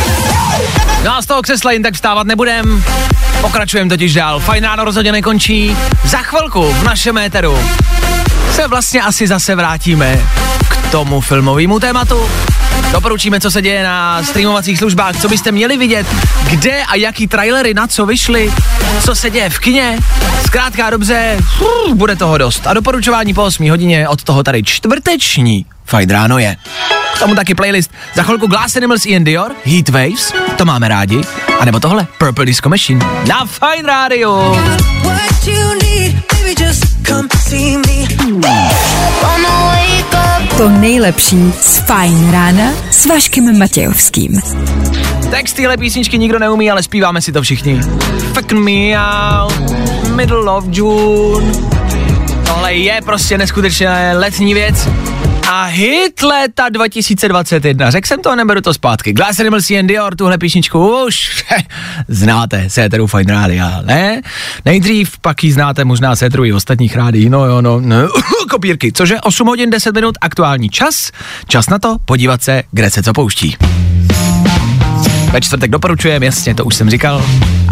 [1.05, 2.85] No a z toho křesla jen tak vstávat nebudem.
[3.41, 4.41] Pokračujeme totiž dál.
[4.41, 5.77] Fajn ráno rozhodně nekončí.
[6.05, 7.59] Za chvilku v našem éteru
[8.53, 10.20] se vlastně asi zase vrátíme
[10.68, 12.29] k tomu filmovému tématu.
[12.97, 16.07] Doporučíme, co se děje na streamovacích službách, co byste měli vidět,
[16.51, 18.53] kde a jaký trailery na co vyšly,
[19.05, 19.99] co se děje v kině.
[20.47, 21.38] Zkrátka dobře,
[21.94, 22.66] bude toho dost.
[22.66, 26.57] A doporučování po 8 hodině od toho tady čtvrteční Fajn ráno je.
[27.14, 27.90] K tomu taky playlist.
[28.14, 31.20] Za chvilku Glass Animals Ian Dior, Heat Waves, to máme rádi.
[31.61, 33.07] A nebo tohle, Purple Disco Machine.
[33.28, 34.57] Na Fine Radio.
[35.82, 36.55] Need, baby,
[40.57, 44.40] To nejlepší z Fajn rána s Vaškem Matějovským.
[45.30, 47.80] Text téhle písničky nikdo neumí, ale zpíváme si to všichni.
[48.34, 49.70] Fuck me out,
[50.14, 51.52] middle of June.
[52.46, 54.88] Tohle je prostě neskutečně letní věc.
[55.49, 57.90] A hit léta 2021.
[57.90, 59.12] Řekl jsem to, neberu to zpátky.
[59.12, 61.44] Glass Animals and Dior, tuhle písničku už
[62.09, 64.22] znáte, Séteru Fine Rádia, ne?
[64.64, 67.97] Nejdřív pak ji znáte možná Séteru i ostatních rádií, no jo, no, no
[68.51, 68.92] kopírky.
[68.92, 71.11] Cože 8 hodin 10 minut, aktuální čas.
[71.49, 73.57] Čas na to podívat se, kde se co pouští.
[75.32, 77.24] Ve čtvrtek doporučujeme, jasně, to už jsem říkal.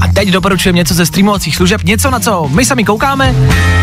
[0.05, 3.35] A teď doporučujeme něco ze streamovacích služeb, něco na co my sami koukáme,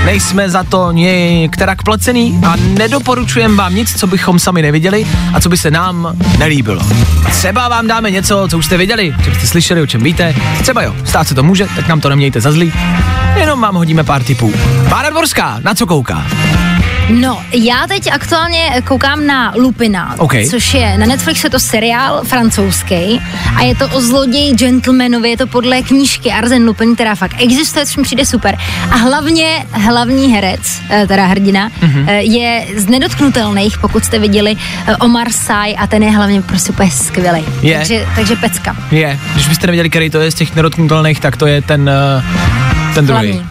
[0.06, 5.50] nejsme za to některak placený a nedoporučujeme vám nic, co bychom sami neviděli a co
[5.50, 6.82] by se nám nelíbilo.
[7.30, 10.36] Třeba vám dáme něco, co už jste viděli, co jste slyšeli, o čem víte.
[10.62, 12.74] Třeba jo, stát se to může, tak nám to nemějte za zlý.
[13.40, 14.54] Jenom vám hodíme pár tipů.
[14.90, 16.26] Bára Dvorská, na co kouká?
[17.10, 20.34] No, já teď aktuálně koukám na Lupina, OK.
[20.50, 23.22] což je na Netflixu je to seriál francouzský
[23.56, 27.86] a je to o zloději gentlemanovi, je to podle knížky Arzen Lupin, která fakt existuje,
[27.86, 28.58] což mi přijde super.
[28.92, 32.06] A hlavně hlavní herec, eh, teda hrdina, Mhm.
[32.06, 32.18] mm-hmm.
[32.20, 34.56] je z nedotknutelných, pokud jste viděli
[34.88, 37.46] eh, Omar Sy a ten je hlavně prostě úplně skvělý.
[37.62, 37.78] Je.
[37.78, 38.76] Takže, takže pecka.
[38.92, 41.90] Je, když byste nevěděli, který to je z těch nedotknutelných, tak to je ten
[42.96, 43.32] Ten druhý.
[43.32, 43.48] Hlavní.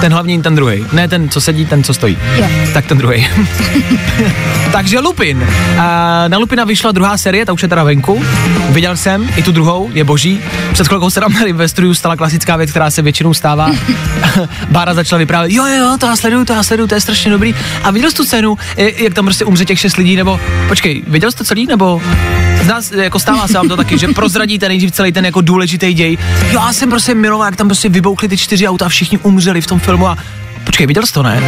[0.00, 0.86] Ten hlavní, ten druhý.
[0.92, 2.18] Ne ten, co sedí, ten, co stojí.
[2.36, 2.48] Jo.
[2.72, 3.28] Tak ten druhý.
[4.72, 5.46] Takže Lupin.
[5.78, 8.24] A na Lupina vyšla druhá série, ta už je teda venku.
[8.70, 10.40] Viděl jsem i tu druhou, je boží.
[10.72, 13.70] Před chvilkou se nám tady ve studiu stala klasická věc, která se většinou stává.
[14.70, 17.54] Bára začala vyprávět, jo, jo, to já sleduju, to já sleduju, to je strašně dobrý.
[17.82, 21.30] A viděl jsi tu scénu, jak tam prostě umře těch šest lidí, nebo počkej, viděl
[21.30, 22.02] jsi to celý, nebo
[22.62, 25.94] z nás, jako stává se vám to taky, že prozradíte nejdřív celý ten jako důležitý
[25.94, 26.18] děj.
[26.52, 29.66] Já jsem prostě miloval, jak tam prostě vyboukli ty čtyři auta a všichni umřeli v
[29.66, 30.18] tom filmu a
[30.64, 31.42] Počkej, viděl jsi to, ne?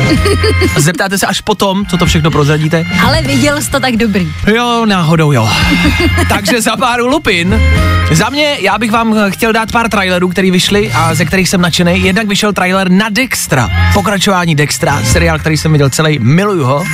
[0.77, 2.87] A zeptáte se až potom, co to všechno prozradíte.
[3.07, 4.33] Ale viděl jsi to tak dobrý.
[4.55, 5.49] Jo, náhodou jo.
[6.29, 7.61] Takže za pár lupin.
[8.13, 11.61] Za mě, já bych vám chtěl dát pár trailerů, které vyšly a ze kterých jsem
[11.61, 12.03] nadšený.
[12.05, 16.85] Jednak vyšel trailer na Dextra, pokračování Dextra, seriál, který jsem viděl celý, miluju ho.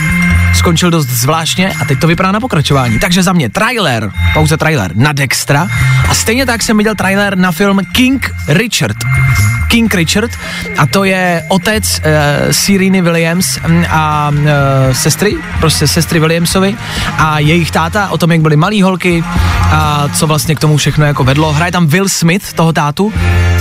[0.55, 2.99] Skončil dost zvláštně a teď to vypadá na pokračování.
[2.99, 5.69] Takže za mě trailer, pouze trailer na Dextra
[6.09, 8.97] a stejně tak jsem viděl trailer na film King Richard.
[9.69, 10.31] King Richard
[10.79, 14.47] a to je otec uh, Sireny Williams mm, a uh,
[14.93, 16.77] sestry, prostě sestry Williamsovi
[17.19, 19.25] a jejich táta o tom, jak byly malý holky
[19.71, 21.53] a co vlastně k tomu všechno jako vedlo.
[21.53, 23.13] Hraje tam Will Smith, toho tátu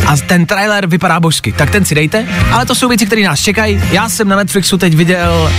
[0.08, 3.40] a ten trailer vypadá božsky, tak ten si dejte, ale to jsou věci, které nás
[3.40, 3.82] čekají.
[3.92, 5.52] Já jsem na Netflixu teď viděl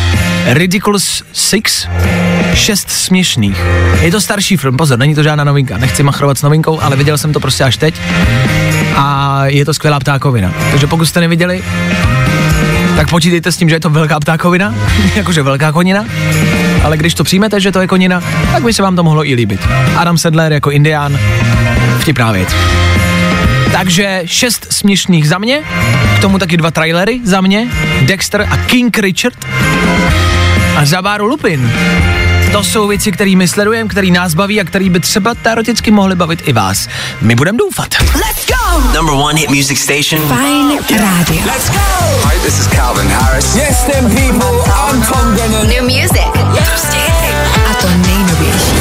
[0.46, 1.88] Ridiculous Six,
[2.54, 3.62] šest směšných.
[4.00, 7.18] Je to starší film, pozor, není to žádná novinka, nechci machrovat s novinkou, ale viděl
[7.18, 7.94] jsem to prostě až teď
[8.96, 10.52] a je to skvělá ptákovina.
[10.70, 11.62] Takže pokud jste neviděli,
[12.96, 14.74] tak počítejte s tím, že je to velká ptákovina,
[15.14, 16.04] jakože velká konina,
[16.82, 18.22] ale když to přijmete, že to je konina,
[18.52, 19.68] tak by se vám to mohlo i líbit.
[19.96, 21.18] Adam Sedler jako indián,
[21.98, 22.54] vtipná věc.
[23.72, 25.62] Takže šest směšných za mě,
[26.16, 27.68] k tomu taky dva trailery za mě,
[28.02, 29.46] Dexter a King Richard
[30.78, 31.72] a za Báru Lupin.
[32.52, 36.42] To jsou věci, kterými sledujeme, který nás baví a který by třeba teoreticky mohly bavit
[36.44, 36.88] i vás.
[37.20, 37.88] My budeme doufat.
[38.14, 38.80] Let's go!
[38.94, 40.28] Number one hit music station.
[40.28, 41.42] Fajn rádio.
[41.46, 42.28] Let's go!
[42.28, 43.56] Hi, this is Calvin Harris.
[43.56, 44.72] Yes, them people.
[44.90, 45.66] I'm Tom Grennan.
[45.68, 46.28] New music.
[46.68, 46.98] Prostě
[47.70, 48.78] A to nejnovější.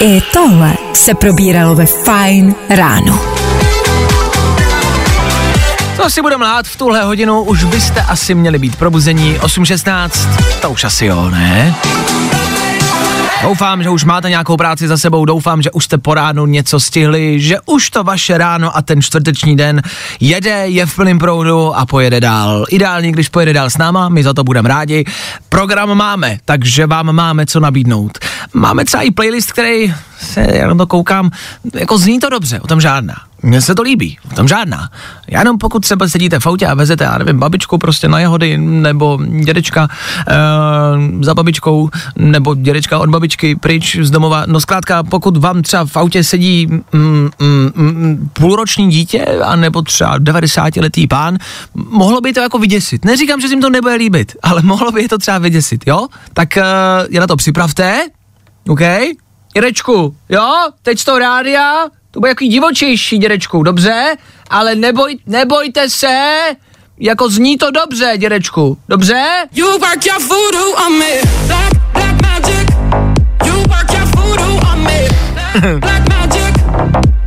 [0.00, 3.31] I tohle se probíralo ve Fajn ráno.
[6.02, 10.70] Co si budeme lhát v tuhle hodinu, už byste asi měli být probuzení 8.16, to
[10.70, 11.74] už asi jo, ne?
[13.42, 16.80] Doufám, že už máte nějakou práci za sebou, doufám, že už jste po ránu něco
[16.80, 19.82] stihli, že už to vaše ráno a ten čtvrteční den
[20.20, 22.64] jede, je v plném proudu a pojede dál.
[22.70, 25.04] Ideálně, když pojede dál s náma, my za to budeme rádi.
[25.48, 28.18] Program máme, takže vám máme co nabídnout.
[28.52, 31.30] Máme třeba i playlist, který se, já na to koukám,
[31.74, 33.14] jako zní to dobře, o tom žádná.
[33.42, 34.90] Mně se to líbí, o tom žádná.
[35.28, 38.58] Já jenom pokud třeba sedíte v autě a vezete, já nevím, babičku prostě na jehody,
[38.58, 39.88] nebo dědečka
[40.28, 40.34] e,
[41.24, 45.96] za babičkou, nebo dědečka od babičky pryč z domova, no zkrátka, pokud vám třeba v
[45.96, 51.38] autě sedí mm, mm, mm, půlroční dítě, a nebo třeba 90-letý pán,
[51.74, 53.04] mohlo by to jako vyděsit.
[53.04, 56.06] Neříkám, že si jim to nebude líbit, ale mohlo by je to třeba vyděsit, jo?
[56.34, 56.64] Tak e,
[57.10, 58.00] je na to připravte,
[58.68, 58.80] OK?
[59.54, 60.50] Jirečku, jo,
[60.82, 64.16] teď toho rádia, to bude jaký divočejší, dědečku, dobře?
[64.50, 66.38] Ale neboj, nebojte se,
[66.98, 69.24] jako zní to dobře, dědečku, dobře?
[69.54, 71.06] You work your voodoo on me.
[71.46, 72.68] Black, black magic.
[73.46, 75.08] You work your voodoo on me.
[75.32, 76.54] Black, black magic.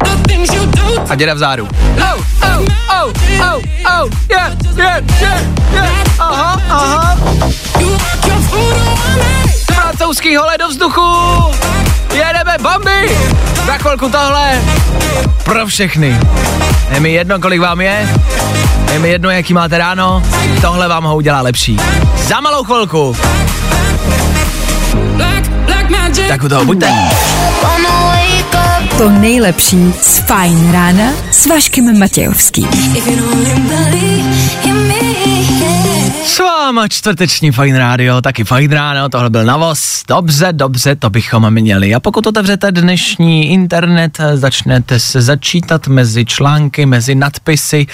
[0.04, 1.02] The things you do.
[1.10, 1.68] A děda vzadu.
[1.98, 3.62] Oh, oh, oh, oh,
[4.02, 5.42] oh, yeah, yeah, yeah,
[5.74, 7.18] yeah, aha, aha.
[7.80, 9.52] You work your voodoo on me.
[9.74, 11.02] Francouzský hole do vzduchu,
[12.14, 13.18] jedeme bomby.
[13.66, 14.62] Za chvilku tohle
[15.44, 16.20] pro všechny.
[16.94, 18.10] Je mi jedno, kolik vám je,
[18.94, 20.24] je mi jedno, jaký máte ráno,
[20.62, 21.78] tohle vám ho udělá lepší.
[22.18, 23.18] Za malou chvilku.
[26.28, 26.90] Tak u toho buďte.
[28.98, 32.68] To nejlepší z Fajn rána s Vaškem Matějovským.
[36.26, 40.04] S váma čtvrteční Fajn rádio, taky Fajn ráno, tohle byl navoz.
[40.08, 41.96] Dobře, dobře, to bychom měli.
[41.96, 47.88] A pokud otevřete dnešní internet, začnete se začítat mezi články, mezi nadpisy,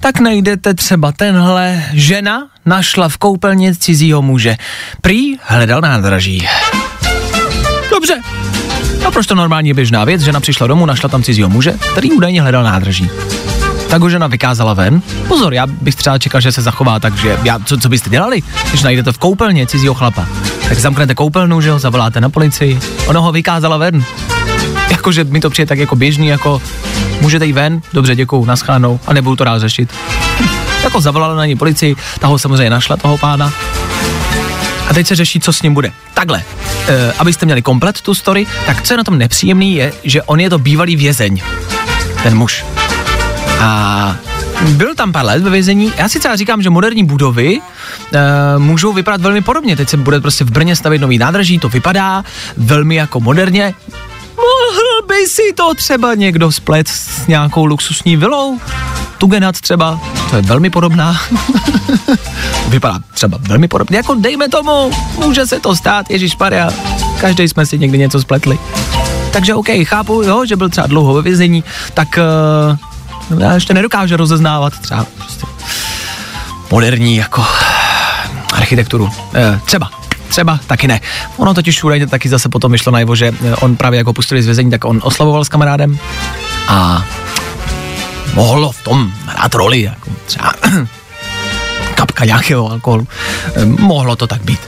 [0.00, 1.82] tak najdete třeba tenhle.
[1.92, 4.56] Žena našla v koupelně cizího muže.
[5.00, 6.46] Prý hledal nádraží.
[7.90, 8.14] Dobře.
[9.04, 13.10] Naprosto normální běžná věc, žena přišla domů, našla tam cizího muže, který údajně hledal nádraží
[13.94, 15.02] tak ho žena vykázala ven.
[15.28, 18.82] Pozor, já bych třeba čekal, že se zachová, takže já, co, co byste dělali, když
[18.82, 20.26] najdete v koupelně cizího chlapa?
[20.68, 24.04] Tak zamknete koupelnu, že ho, zavoláte na policii, ona ho vykázala ven.
[24.90, 26.62] Jakože mi to přijde tak jako běžný, jako
[27.20, 29.92] můžete jít ven, dobře, děkuju, naschánou a nebudu to dál řešit.
[30.84, 33.52] jako zavolala na ní policii, ta ho samozřejmě našla, toho pána.
[34.88, 35.92] A teď se řeší, co s ním bude.
[36.14, 36.42] Takhle,
[36.88, 40.40] e, abyste měli komplet tu story, tak co je na tom nepříjemný je, že on
[40.40, 41.42] je to bývalý vězeň,
[42.22, 42.64] ten muž.
[43.60, 44.16] A
[44.68, 45.92] byl tam pár let ve vězení.
[45.96, 48.18] Já si třeba říkám, že moderní budovy uh,
[48.58, 49.76] můžou vypadat velmi podobně.
[49.76, 52.24] Teď se bude prostě v Brně stavit nový nádraží, to vypadá
[52.56, 53.74] velmi jako moderně.
[54.44, 58.60] Mohl by si to třeba někdo splet s nějakou luxusní vilou?
[59.18, 61.20] Tugenat třeba, to je velmi podobná.
[62.68, 66.70] Vypadá třeba velmi podobně, jako dejme tomu, může se to stát, Ježíš Maria,
[67.20, 68.58] každý jsme si někdy něco spletli.
[69.32, 71.64] Takže OK, chápu, jo, že byl třeba dlouho ve vězení,
[71.94, 72.18] tak
[73.30, 75.46] uh, já ještě nedokáže rozeznávat třeba prostě
[76.70, 77.44] moderní jako
[78.52, 79.10] architekturu.
[79.34, 79.90] Eh, třeba,
[80.34, 81.00] třeba taky ne.
[81.36, 84.46] Ono totiž údajně taky zase potom vyšlo najevo, že eh, on právě jako pustili z
[84.46, 85.98] vězení, tak on oslavoval s kamarádem
[86.68, 87.04] a
[88.34, 90.52] mohlo v tom hrát roli, jako třeba
[91.94, 93.08] kapka nějakého alkoholu.
[93.56, 94.60] Eh, Mohlo to tak být.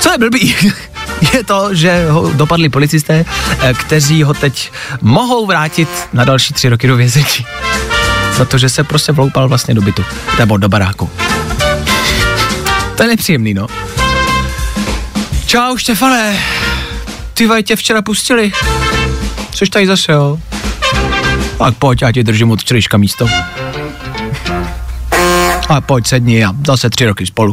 [0.00, 0.54] Co je blbý,
[1.34, 3.24] je to, že ho dopadli policisté,
[3.60, 7.46] eh, kteří ho teď mohou vrátit na další tři roky do vězení.
[8.36, 10.04] Za to, že se prostě vloupal vlastně do bytu,
[10.38, 11.10] nebo do baráku.
[12.96, 13.66] To je nepříjemný, no.
[15.46, 16.42] Čau, Štefane.
[17.34, 18.52] Ty tě včera pustili.
[19.50, 20.38] Což tady zase, jo?
[21.58, 23.28] Tak pojď, já ti držím od včerejška místo.
[25.68, 27.52] A pojď sedni a zase tři roky spolu.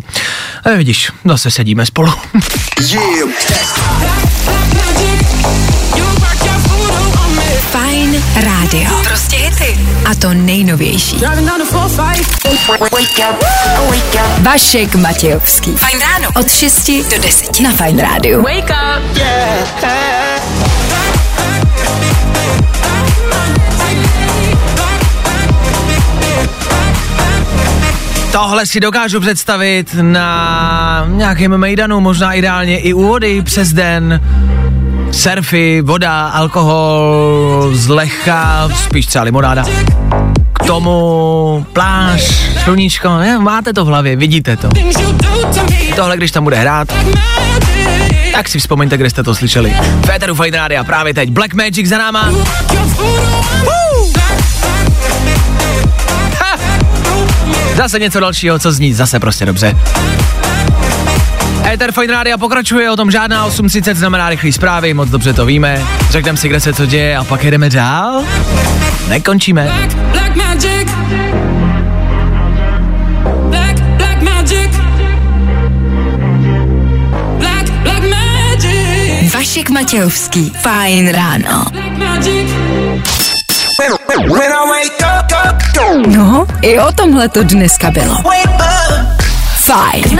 [0.65, 2.13] A vidíš, zase sedíme spolu.
[7.71, 8.89] Fajn rádio.
[9.03, 9.32] Prostě.
[10.13, 11.21] A to nejnovější.
[14.41, 15.71] Vašek Matějovský.
[15.71, 16.29] Fajn ráno.
[16.35, 18.41] Od 6 do 10 na Fajn rádiu.
[18.41, 19.19] Wake up.
[28.31, 34.21] Tohle si dokážu představit na nějakém mejdanu, možná ideálně i u vody přes den.
[35.11, 39.65] Surfy, voda, alkohol, zlecha, spíš třeba limonáda.
[40.67, 42.21] Tomu pláž,
[42.63, 44.69] sluníčko, ne, máte to v hlavě, vidíte to.
[45.95, 46.87] Tohle, když tam bude hrát,
[48.33, 49.75] tak si vzpomeňte, kde jste to slyšeli.
[50.05, 51.29] Féteru Fajn Rádia právě teď.
[51.29, 52.31] Black Magic za náma.
[57.75, 59.75] Zase něco dalšího, co zní zase prostě dobře.
[61.73, 65.81] Ether Fine Rádia pokračuje, o tom žádná 8.30 znamená rychlý zprávy, moc dobře to víme.
[66.09, 68.23] Řekneme si, kde se co děje a pak jedeme dál.
[69.07, 69.63] Nekončíme.
[69.63, 69.95] Black.
[69.95, 70.35] Black,
[79.53, 80.49] Vašek Matějovský.
[80.61, 81.65] Fajn ráno.
[86.07, 88.15] No, i o tomhle to dneska bylo.
[89.57, 90.19] Fajn.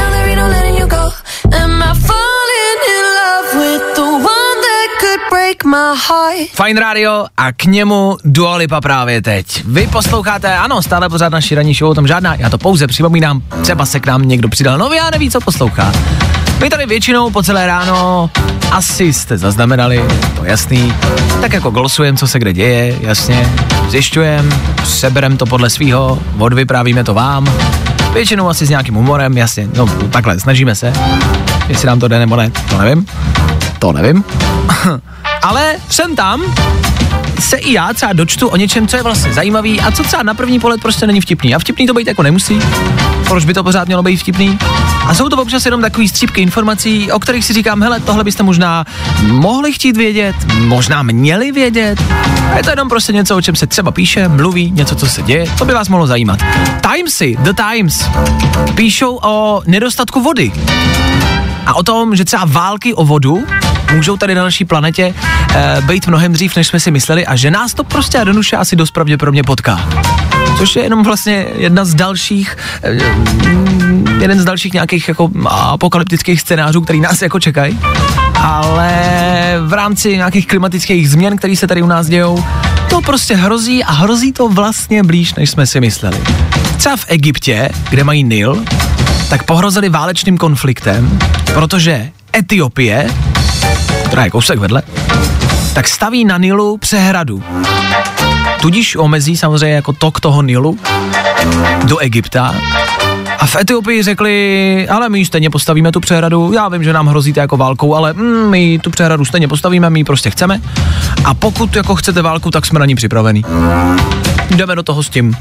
[6.64, 9.64] Fine Radio a k němu Dua Lipa právě teď.
[9.66, 13.42] Vy posloucháte, ano, stále pořád naši ranní show, o tom žádná, já to pouze připomínám,
[13.62, 14.78] třeba se k nám někdo přidal.
[14.78, 15.94] Nový a neví, co poslouchá.
[16.60, 18.30] My tady většinou po celé ráno
[18.72, 20.04] asi jste zaznamenali,
[20.36, 20.94] to jasný,
[21.42, 23.54] tak jako glosujeme, co se kde děje, jasně,
[23.90, 27.54] zjišťujeme, seberem to podle svýho, odvyprávíme to vám,
[28.14, 30.94] většinou asi s nějakým humorem, jasně, no takhle, snažíme se,
[31.68, 33.06] jestli nám to jde nebo ne, to nevím,
[33.80, 34.24] to nevím,
[35.42, 36.42] ale jsem tam
[37.40, 40.34] se i já třeba dočtu o něčem, co je vlastně zajímavý a co třeba na
[40.34, 41.56] první pohled prostě není vtipný.
[41.56, 42.60] A vtipný to být jako nemusí.
[43.28, 44.60] Proč by to pořád mělo být vtipný?
[45.06, 48.44] A jsou to občas jenom takový střípky informací, o kterých si říkám, hele, tohle byste
[48.44, 48.86] možná
[49.28, 52.04] mohli chtít vědět, možná měli vědět.
[52.54, 55.22] A je to jenom prostě něco, o čem se třeba píše, mluví, něco, co se
[55.22, 56.40] děje, co by vás mohlo zajímat.
[56.82, 58.10] Timesy, The Times,
[58.76, 60.52] píšou o nedostatku vody
[61.66, 63.44] a o tom, že třeba války o vodu
[63.94, 65.14] můžou tady na naší planetě
[65.56, 68.58] e, být mnohem dřív, než jsme si mysleli a že nás to prostě a Danuše
[68.58, 69.90] asi dost pravděpodobně potká.
[70.58, 72.98] Což je jenom vlastně jedna z dalších, e,
[74.22, 77.80] jeden z dalších nějakých jako apokalyptických scénářů, který nás jako čekají.
[78.36, 78.92] Ale
[79.66, 82.46] v rámci nějakých klimatických změn, které se tady u nás dějou,
[82.90, 86.18] to prostě hrozí a hrozí to vlastně blíž, než jsme si mysleli.
[86.78, 88.64] Třeba v Egyptě, kde mají Nil,
[89.34, 91.20] tak pohrozili válečným konfliktem,
[91.54, 93.10] protože Etiopie,
[94.06, 94.84] která je kousek vedle,
[95.74, 97.44] tak staví na Nilu přehradu.
[98.62, 100.78] Tudíž omezí samozřejmě jako tok toho Nilu
[101.84, 102.56] do Egypta.
[103.40, 107.40] A v Etiopii řekli, ale my stejně postavíme tu přehradu, já vím, že nám hrozíte
[107.40, 110.62] jako válkou, ale mm, my tu přehradu stejně postavíme, my ji prostě chceme.
[111.26, 113.46] A pokud jako chcete válku, tak jsme na ní připravení.
[114.50, 115.36] Jdeme do toho s tím.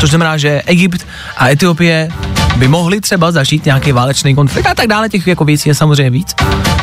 [0.00, 1.06] Což znamená, že Egypt
[1.36, 2.08] a Etiopie
[2.56, 6.10] by mohli třeba zažít nějaký válečný konflikt a tak dále, těch jako věcí je samozřejmě
[6.10, 6.34] víc.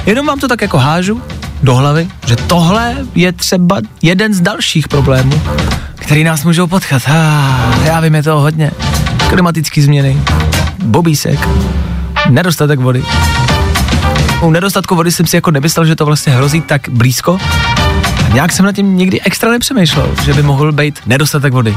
[0.05, 1.21] Jenom vám to tak jako hážu,
[1.63, 5.41] do hlavy, že tohle je třeba jeden z dalších problémů,
[5.95, 7.01] který nás můžou potkat.
[7.07, 8.71] Ah, já vím, je toho hodně.
[9.29, 10.17] Klimatické změny,
[10.83, 11.49] bobísek,
[12.29, 13.03] nedostatek vody.
[14.41, 17.37] U nedostatku vody jsem si jako nemyslel, že to vlastně hrozí tak blízko.
[18.25, 21.75] A nějak jsem nad tím nikdy extra nepřemýšlel, že by mohl být nedostatek vody.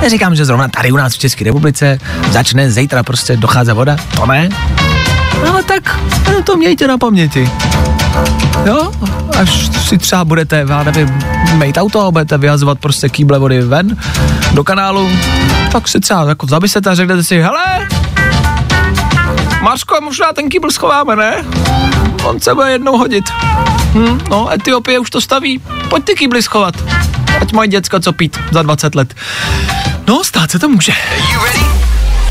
[0.00, 1.98] Neříkám, že zrovna tady u nás v České republice
[2.30, 4.48] začne zítra prostě docházet voda, to ne.
[5.50, 7.50] Ale tak jenom to mějte na paměti.
[8.64, 8.92] Jo,
[9.38, 11.08] až si třeba budete, já nevím,
[11.76, 13.96] auto a budete vyhazovat prostě kýble vody ven
[14.52, 15.08] do kanálu,
[15.72, 17.88] tak si třeba jako zabysete a řeknete si, hele,
[19.62, 21.44] Marsko, možná ten kýbl schováme, ne?
[22.24, 23.24] On se bude jednou hodit.
[23.94, 25.60] Hm, no, Etiopie už to staví.
[25.88, 26.74] Pojď ty kýbly schovat.
[27.40, 29.14] Ať mají děcka co pít za 20 let.
[30.10, 30.92] No, stát se to může.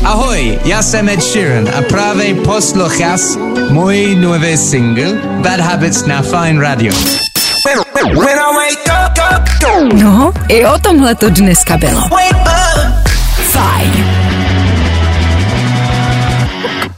[0.04, 3.36] Ahoj, já jsem Ed Sheeran a právě poslouchás
[3.70, 5.12] můj nový single
[5.42, 6.92] Bad Habits na Fine Radio.
[9.94, 12.08] No, i o tomhle to dneska bylo.
[13.42, 14.19] Fajn.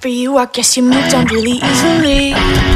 [0.02, 2.34] For you, I guess you moved on really easily.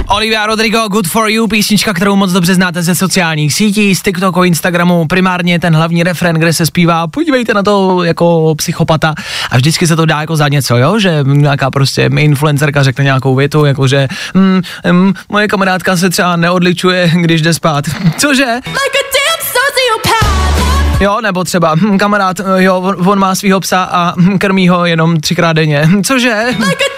[0.08, 4.44] Olivia Rodrigo, Good For You, písnička, kterou moc dobře znáte ze sociálních sítí, z TikToku,
[4.44, 9.14] Instagramu, primárně ten hlavní refren, kde se zpívá, podívejte na to jako psychopata
[9.50, 13.34] a vždycky se to dá jako za něco, jo, že nějaká prostě influencerka řekne nějakou
[13.34, 14.62] větu, jako že mm,
[14.92, 17.84] mm, moje kamarádka se třeba neodličuje, když jde spát.
[18.18, 18.54] Cože?
[18.54, 21.00] Like a damn sociopath.
[21.00, 25.20] Jo, nebo třeba hm, kamarád, jo, on, má svého psa a hm, krmí ho jenom
[25.20, 25.88] třikrát denně.
[26.04, 26.44] Cože?
[26.58, 26.96] Like.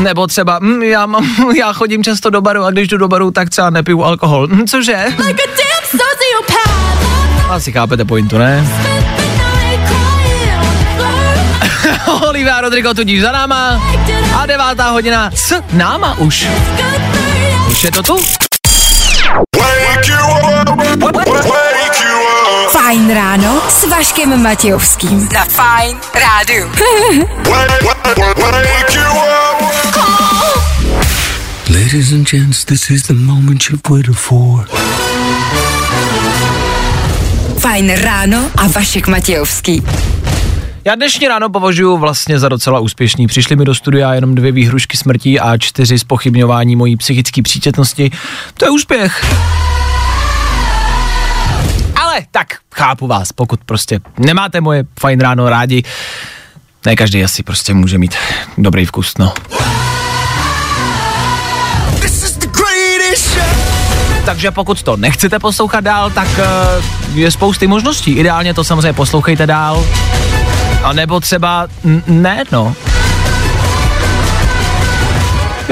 [0.00, 1.26] Nebo třeba, hm, já, mám,
[1.56, 4.48] já chodím často do baru a když jdu do baru, tak třeba nepiju alkohol.
[4.48, 5.04] Hm, Cože?
[5.26, 5.42] Like.
[7.50, 8.66] Asi chápete pointu, ne?
[12.28, 13.82] Olivia Rodrigo tudíž za náma
[14.38, 16.48] a devátá hodina s náma už.
[17.70, 18.18] Už je to tu?
[22.70, 25.28] Fajn ráno s Vaškem Matějovským.
[25.34, 26.70] Na Fajn rádu.
[31.80, 34.68] Ladies and gents, this is the moment you've waited for.
[37.58, 39.82] Fajn ráno a Vašek Matějovský.
[40.84, 43.26] Já dnešní ráno považuji vlastně za docela úspěšný.
[43.26, 48.10] Přišly mi do studia jenom dvě výhrušky smrtí a čtyři spochybňování mojí psychické příčetnosti.
[48.54, 49.26] To je úspěch.
[51.96, 55.82] Ale tak, chápu vás, pokud prostě nemáte moje fajn ráno rádi,
[56.86, 58.14] ne každý asi prostě může mít
[58.58, 59.34] dobrý vkus, no.
[64.24, 68.12] Takže pokud to nechcete poslouchat dál, tak uh, je spousty možností.
[68.12, 69.84] Ideálně to samozřejmě poslouchejte dál.
[70.82, 72.74] A nebo třeba n- ne, no.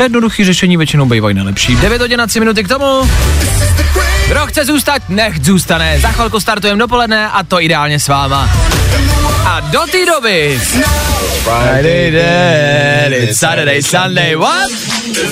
[0.02, 1.76] Jednoduchý řešení většinou bývají nejlepší.
[1.76, 3.10] 9 hodin a 3 minuty k tomu.
[4.28, 6.00] Kdo chce zůstat, nech zůstane.
[6.00, 8.50] Za chvilku startujeme dopoledne a to ideálně s váma.
[9.46, 10.60] A do té doby...
[11.42, 14.70] Friday, then it's Saturday, Sunday, what?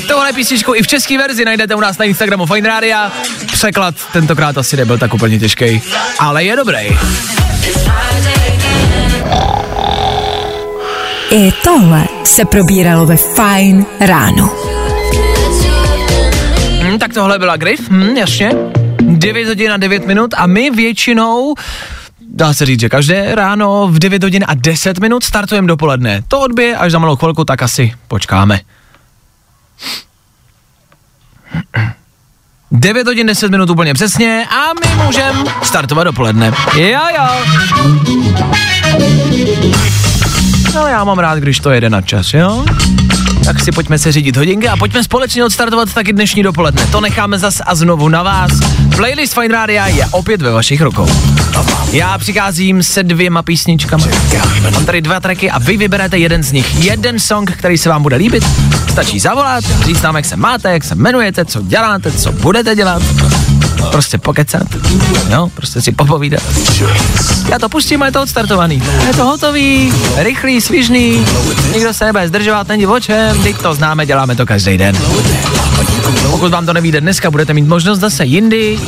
[0.09, 2.99] Tohle písničku i v české verzi najdete u nás na Instagramu Fine Radio.
[3.53, 5.83] Překlad tentokrát asi nebyl tak úplně těžký,
[6.19, 6.99] ale je dobrý.
[11.37, 14.51] I tohle se probíralo ve Fajn ráno.
[16.83, 18.53] Hm, tak tohle byla Griff, hm, jasně.
[19.01, 21.55] 9 hodin a 9 minut a my většinou
[22.21, 26.23] dá se říct, že každé ráno v 9 hodin a 10 minut startujeme dopoledne.
[26.29, 28.61] To odbije až za malou chvilku, tak asi počkáme.
[32.71, 36.53] 9 hodin 10 minut úplně přesně a my můžeme startovat dopoledne.
[36.77, 37.27] Jo, jo.
[40.77, 42.65] No já mám rád, když to jede na čas, jo?
[43.45, 46.87] Tak si pojďme se řídit hodinky a pojďme společně odstartovat taky dnešní dopoledne.
[46.93, 48.51] To necháme zas a znovu na vás.
[48.97, 51.09] Playlist Fine Rádia je opět ve vašich rukou.
[51.93, 54.05] Já přicházím se dvěma písničkami.
[54.73, 56.85] Mám tady dva tracky a vy vyberete jeden z nich.
[56.85, 58.45] Jeden song, který se vám bude líbit.
[58.91, 63.03] Stačí zavolat, říct nám, jak se máte, jak se jmenujete, co děláte, co budete dělat.
[63.91, 64.67] Prostě pokecat.
[65.31, 66.43] No, prostě si popovídat.
[67.49, 68.83] Já to pustím a je to odstartovaný.
[69.07, 71.27] Je to hotový, rychlý, svižný,
[71.75, 74.97] nikdo se nebude zdržovat, není o čem, teď to známe, děláme to každý den.
[76.31, 78.79] Pokud vám to nevíde dneska, budete mít možnost zase jindy.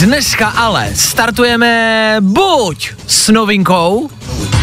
[0.00, 4.10] Dneska ale startujeme buď s novinkou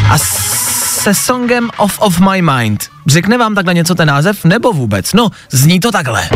[0.10, 2.84] a se songem Off of My Mind.
[3.08, 5.14] Řekne vám takhle něco ten název, nebo vůbec?
[5.14, 6.30] No, zní to takhle.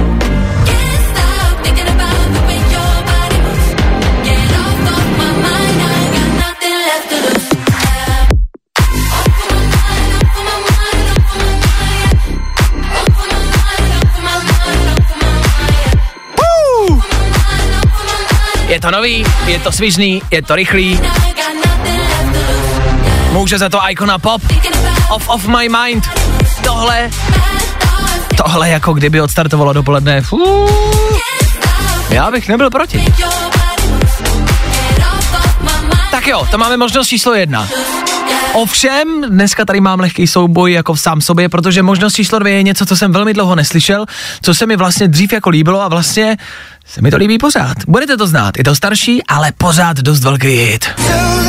[18.78, 21.00] Je to nový, je to svižný, je to rychlý.
[23.32, 24.42] Může za to Icona Pop.
[25.10, 26.10] Off of my mind.
[26.64, 27.10] Tohle,
[28.38, 30.22] tohle jako kdyby odstartovalo dopoledne.
[30.22, 30.70] Fů.
[32.10, 33.14] Já bych nebyl proti.
[36.12, 37.68] Tak jo, to máme možnost číslo jedna.
[38.58, 42.64] Ovšem, dneska tady mám lehký souboj jako v sám sobě, protože možnost číslo dvě je
[42.64, 44.06] něco, co jsem velmi dlouho neslyšel,
[44.42, 46.38] co se mi vlastně dřív jako líbilo a vlastně
[46.86, 47.78] se mi to líbí pořád.
[47.88, 50.86] Budete to znát, je to starší, ale pořád dost velký hit.
[51.10, 51.47] James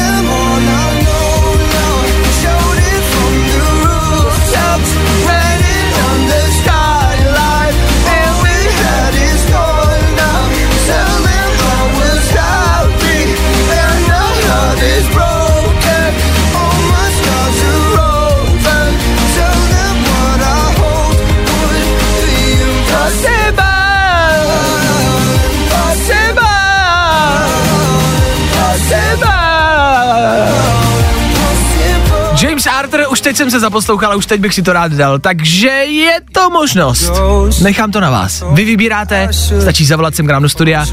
[32.79, 36.21] Arthur, už teď jsem se zaposlouchal, už teď bych si to rád dal, takže je
[36.33, 37.13] to možnost.
[37.61, 38.45] Nechám to na vás.
[38.53, 39.29] Vy vybíráte,
[39.61, 40.87] stačí zavolat sem k nám do studia,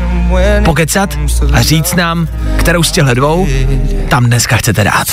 [0.66, 1.18] pokecat
[1.54, 2.28] a říct nám,
[2.58, 3.48] kterou z těchto dvou
[4.10, 5.08] tam dneska chcete dát.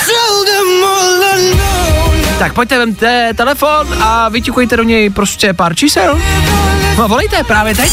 [2.39, 6.19] Tak pojďte, vemte telefon a vyťukujte do něj prostě pár čísel.
[6.99, 7.93] No volejte právě teď.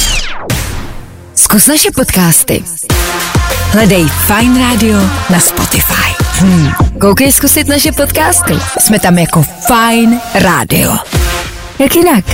[1.35, 2.63] Zkus naše podcasty.
[3.71, 4.97] Hledej Fine Radio
[5.29, 6.09] na Spotify.
[6.39, 6.71] Hmm.
[7.01, 8.53] Koukej zkusit naše podcasty.
[8.79, 10.97] Jsme tam jako Fine Radio.
[11.79, 12.25] Jak jinak?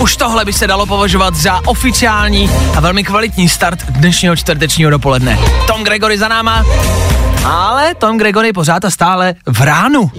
[0.00, 5.38] Už tohle by se dalo považovat za oficiální a velmi kvalitní start dnešního čtvrtečního dopoledne.
[5.66, 6.64] Tom Gregory za náma,
[7.44, 10.10] ale Tom Gregory pořád a stále v ránu.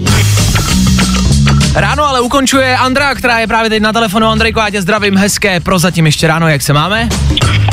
[1.80, 4.28] Ráno ale ukončuje Andrea, která je právě teď na telefonu.
[4.28, 7.10] Andrejko, já tě zdravím, hezké prozatím ještě ráno, jak se máme?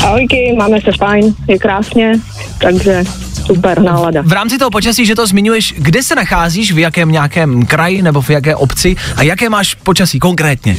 [0.04, 2.12] Ahojky, máme se fajn, je krásně,
[2.60, 3.04] takže
[3.46, 4.22] super nálada.
[4.24, 8.20] V rámci toho počasí, že to zmiňuješ, kde se nacházíš, v jakém nějakém kraji nebo
[8.20, 10.76] v jaké obci a jaké máš počasí konkrétně?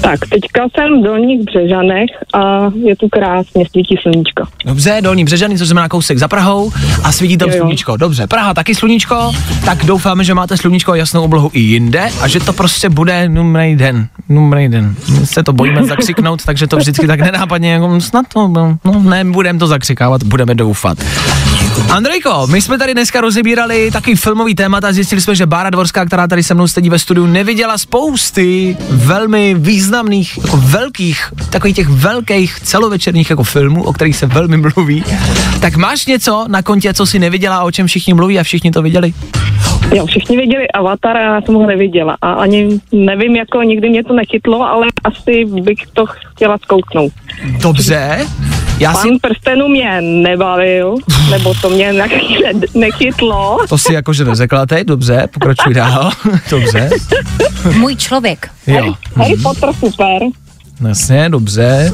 [0.00, 4.44] Tak, teďka jsem v Dolních Břežanech a je tu krásně, svítí sluníčko.
[4.64, 6.72] Dobře, Dolní Břežany, co znamená kousek za Prahou
[7.04, 7.60] a svítí tam Jo, jo.
[7.60, 7.96] sluníčko.
[7.96, 9.32] Dobře, Praha taky sluníčko,
[9.64, 13.28] tak doufáme, že máte sluníčko a jasnou oblohu i jinde a že to prostě bude
[13.28, 14.08] numrej den.
[14.28, 14.94] Numrej den.
[15.20, 19.02] My se to bojíme zakřiknout, takže to vždycky tak nenápadně, jako snad to, no, no
[19.02, 20.98] ne, budeme to zakřikávat, budeme doufat.
[21.90, 26.04] Andrejko, my jsme tady dneska rozebírali taky filmový témat a zjistili jsme, že Bára Dvorská,
[26.04, 31.88] která tady se mnou sedí ve studiu, neviděla spousty velmi významných, jako velkých, takových těch
[31.88, 35.04] velkých celovečerních jako filmů, o kterých se velmi mluví.
[35.60, 38.70] Tak máš něco na kontě, co si neviděla a o čem všichni mluví a všichni
[38.70, 39.12] to viděli?
[39.94, 44.04] Jo, všichni viděli Avatar a já jsem ho neviděla a ani nevím, jako nikdy mě
[44.04, 47.12] to nechytlo, ale asi bych to chtěla zkouknout.
[47.62, 48.26] Dobře.
[48.80, 50.94] Já Pan si, prstenů mě nebavil,
[51.30, 52.08] nebo to mě ne-
[52.54, 53.58] ne- nechytlo.
[53.68, 56.10] to si jakože neřekla teď, dobře, pokračuj dál,
[56.50, 56.90] dobře.
[57.78, 58.50] Můj člověk.
[58.66, 60.22] Jo, Harry Potter super.
[60.88, 61.92] jasně, dobře.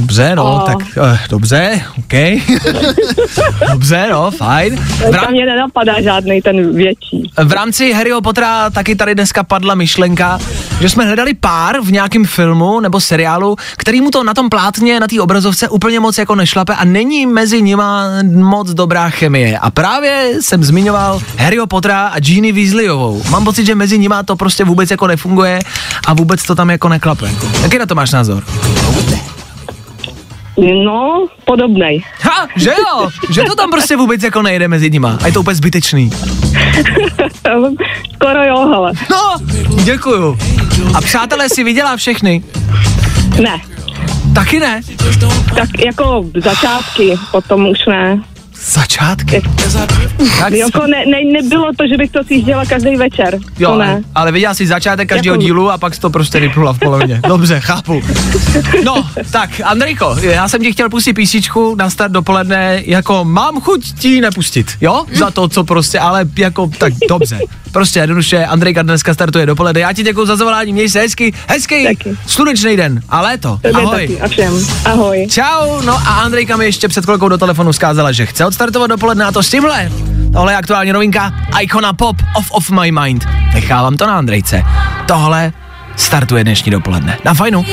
[0.00, 0.78] Dobře, no, A- tak
[1.12, 2.12] eh, dobře, OK.
[3.72, 4.76] dobře, no, fajn.
[4.76, 7.30] V, Tam rám, mě nenapadá žádný ten větší.
[7.44, 10.38] v rámci Harryho Pottera taky tady dneska padla myšlenka,
[10.80, 15.00] že jsme hledali pár v nějakém filmu nebo seriálu, který mu to na tom plátně,
[15.00, 19.58] na té obrazovce úplně moc jako nešlape a není mezi nima moc dobrá chemie.
[19.58, 23.22] A právě jsem zmiňoval Harryho Pottera a Ginny Weasleyovou.
[23.30, 25.58] Mám pocit, že mezi nima to prostě vůbec jako nefunguje
[26.06, 27.30] a vůbec to tam jako neklape.
[27.62, 28.44] Jaký na to máš názor?
[30.84, 32.02] No, podobnej.
[32.20, 35.40] Ha, že jo, že to tam prostě vůbec jako nejde mezi nima a je to
[35.40, 36.10] úplně zbytečný.
[38.14, 38.92] Skoro jo, hele.
[39.10, 39.36] No,
[39.84, 40.38] děkuju.
[40.94, 42.42] A přátelé si viděla všechny?
[43.42, 43.60] Ne,
[44.34, 44.80] Taky ne.
[45.54, 48.22] tak jako začátky, potom už ne.
[48.64, 49.42] Začátky.
[50.38, 53.38] Tak, Jako ne, ne, nebylo to, že bych to sjížděla každý večer.
[53.58, 54.02] jo, to ne.
[54.14, 57.20] ale, viděla jsi začátek každého dílu a pak jsi to prostě vyplula v polovině.
[57.28, 58.02] Dobře, chápu.
[58.84, 63.98] No, tak, Andrejko, já jsem ti chtěl pustit písničku na start dopoledne, jako mám chuť
[63.98, 65.04] ti nepustit, jo?
[65.12, 67.38] Za to, co prostě, ale jako, tak dobře.
[67.72, 69.80] Prostě jednoduše, Andrejka dneska startuje dopoledne.
[69.80, 72.16] Já ti děkuji za zavolání, měj se hezky, hezký, Taky.
[72.26, 73.58] slunečný den a léto.
[73.62, 74.00] Tobě Ahoj.
[74.08, 74.52] taky a všem.
[74.84, 75.26] Ahoj.
[75.30, 79.24] Čau, no a Andrejka mi ještě před chvilkou do telefonu vzkázala, že chce odstartovat dopoledne
[79.24, 79.90] a to s tímhle.
[80.32, 83.24] Tohle je aktuální novinka Icona Pop Off of My Mind.
[83.54, 84.62] Nechávám to na Andrejce.
[85.06, 85.52] Tohle
[85.96, 87.18] startuje dnešní dopoledne.
[87.24, 87.64] Na fajnu.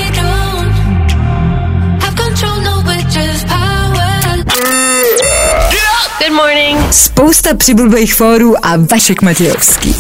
[6.20, 6.94] Good morning.
[6.94, 9.96] Spousta přibulbých fórů a Vašek Matějovský.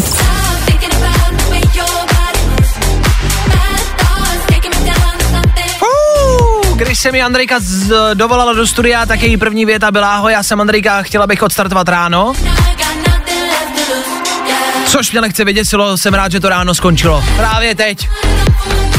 [6.83, 10.43] Když se mi Andrejka z, dovolala do studia, tak její první věta byla ahoj, já
[10.43, 12.33] jsem Andrejka, chtěla bych odstartovat ráno.
[14.85, 17.23] Což mě lehce vyděsilo, jsem rád, že to ráno skončilo.
[17.35, 18.09] Právě teď.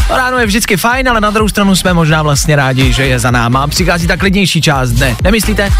[0.08, 3.18] To ráno je vždycky fajn, ale na druhou stranu jsme možná vlastně rádi, že je
[3.18, 3.66] za náma.
[3.66, 5.72] Přichází ta klidnější část dne, nemyslíte?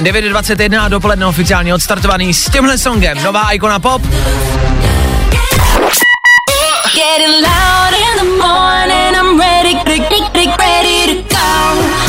[0.00, 3.22] 9.21 dopoledne oficiálně odstartovaný s tímhle songem.
[3.22, 4.02] Nová ikona pop.
[6.94, 10.69] Getting loud in the morning, I'm ready, ready, ready go.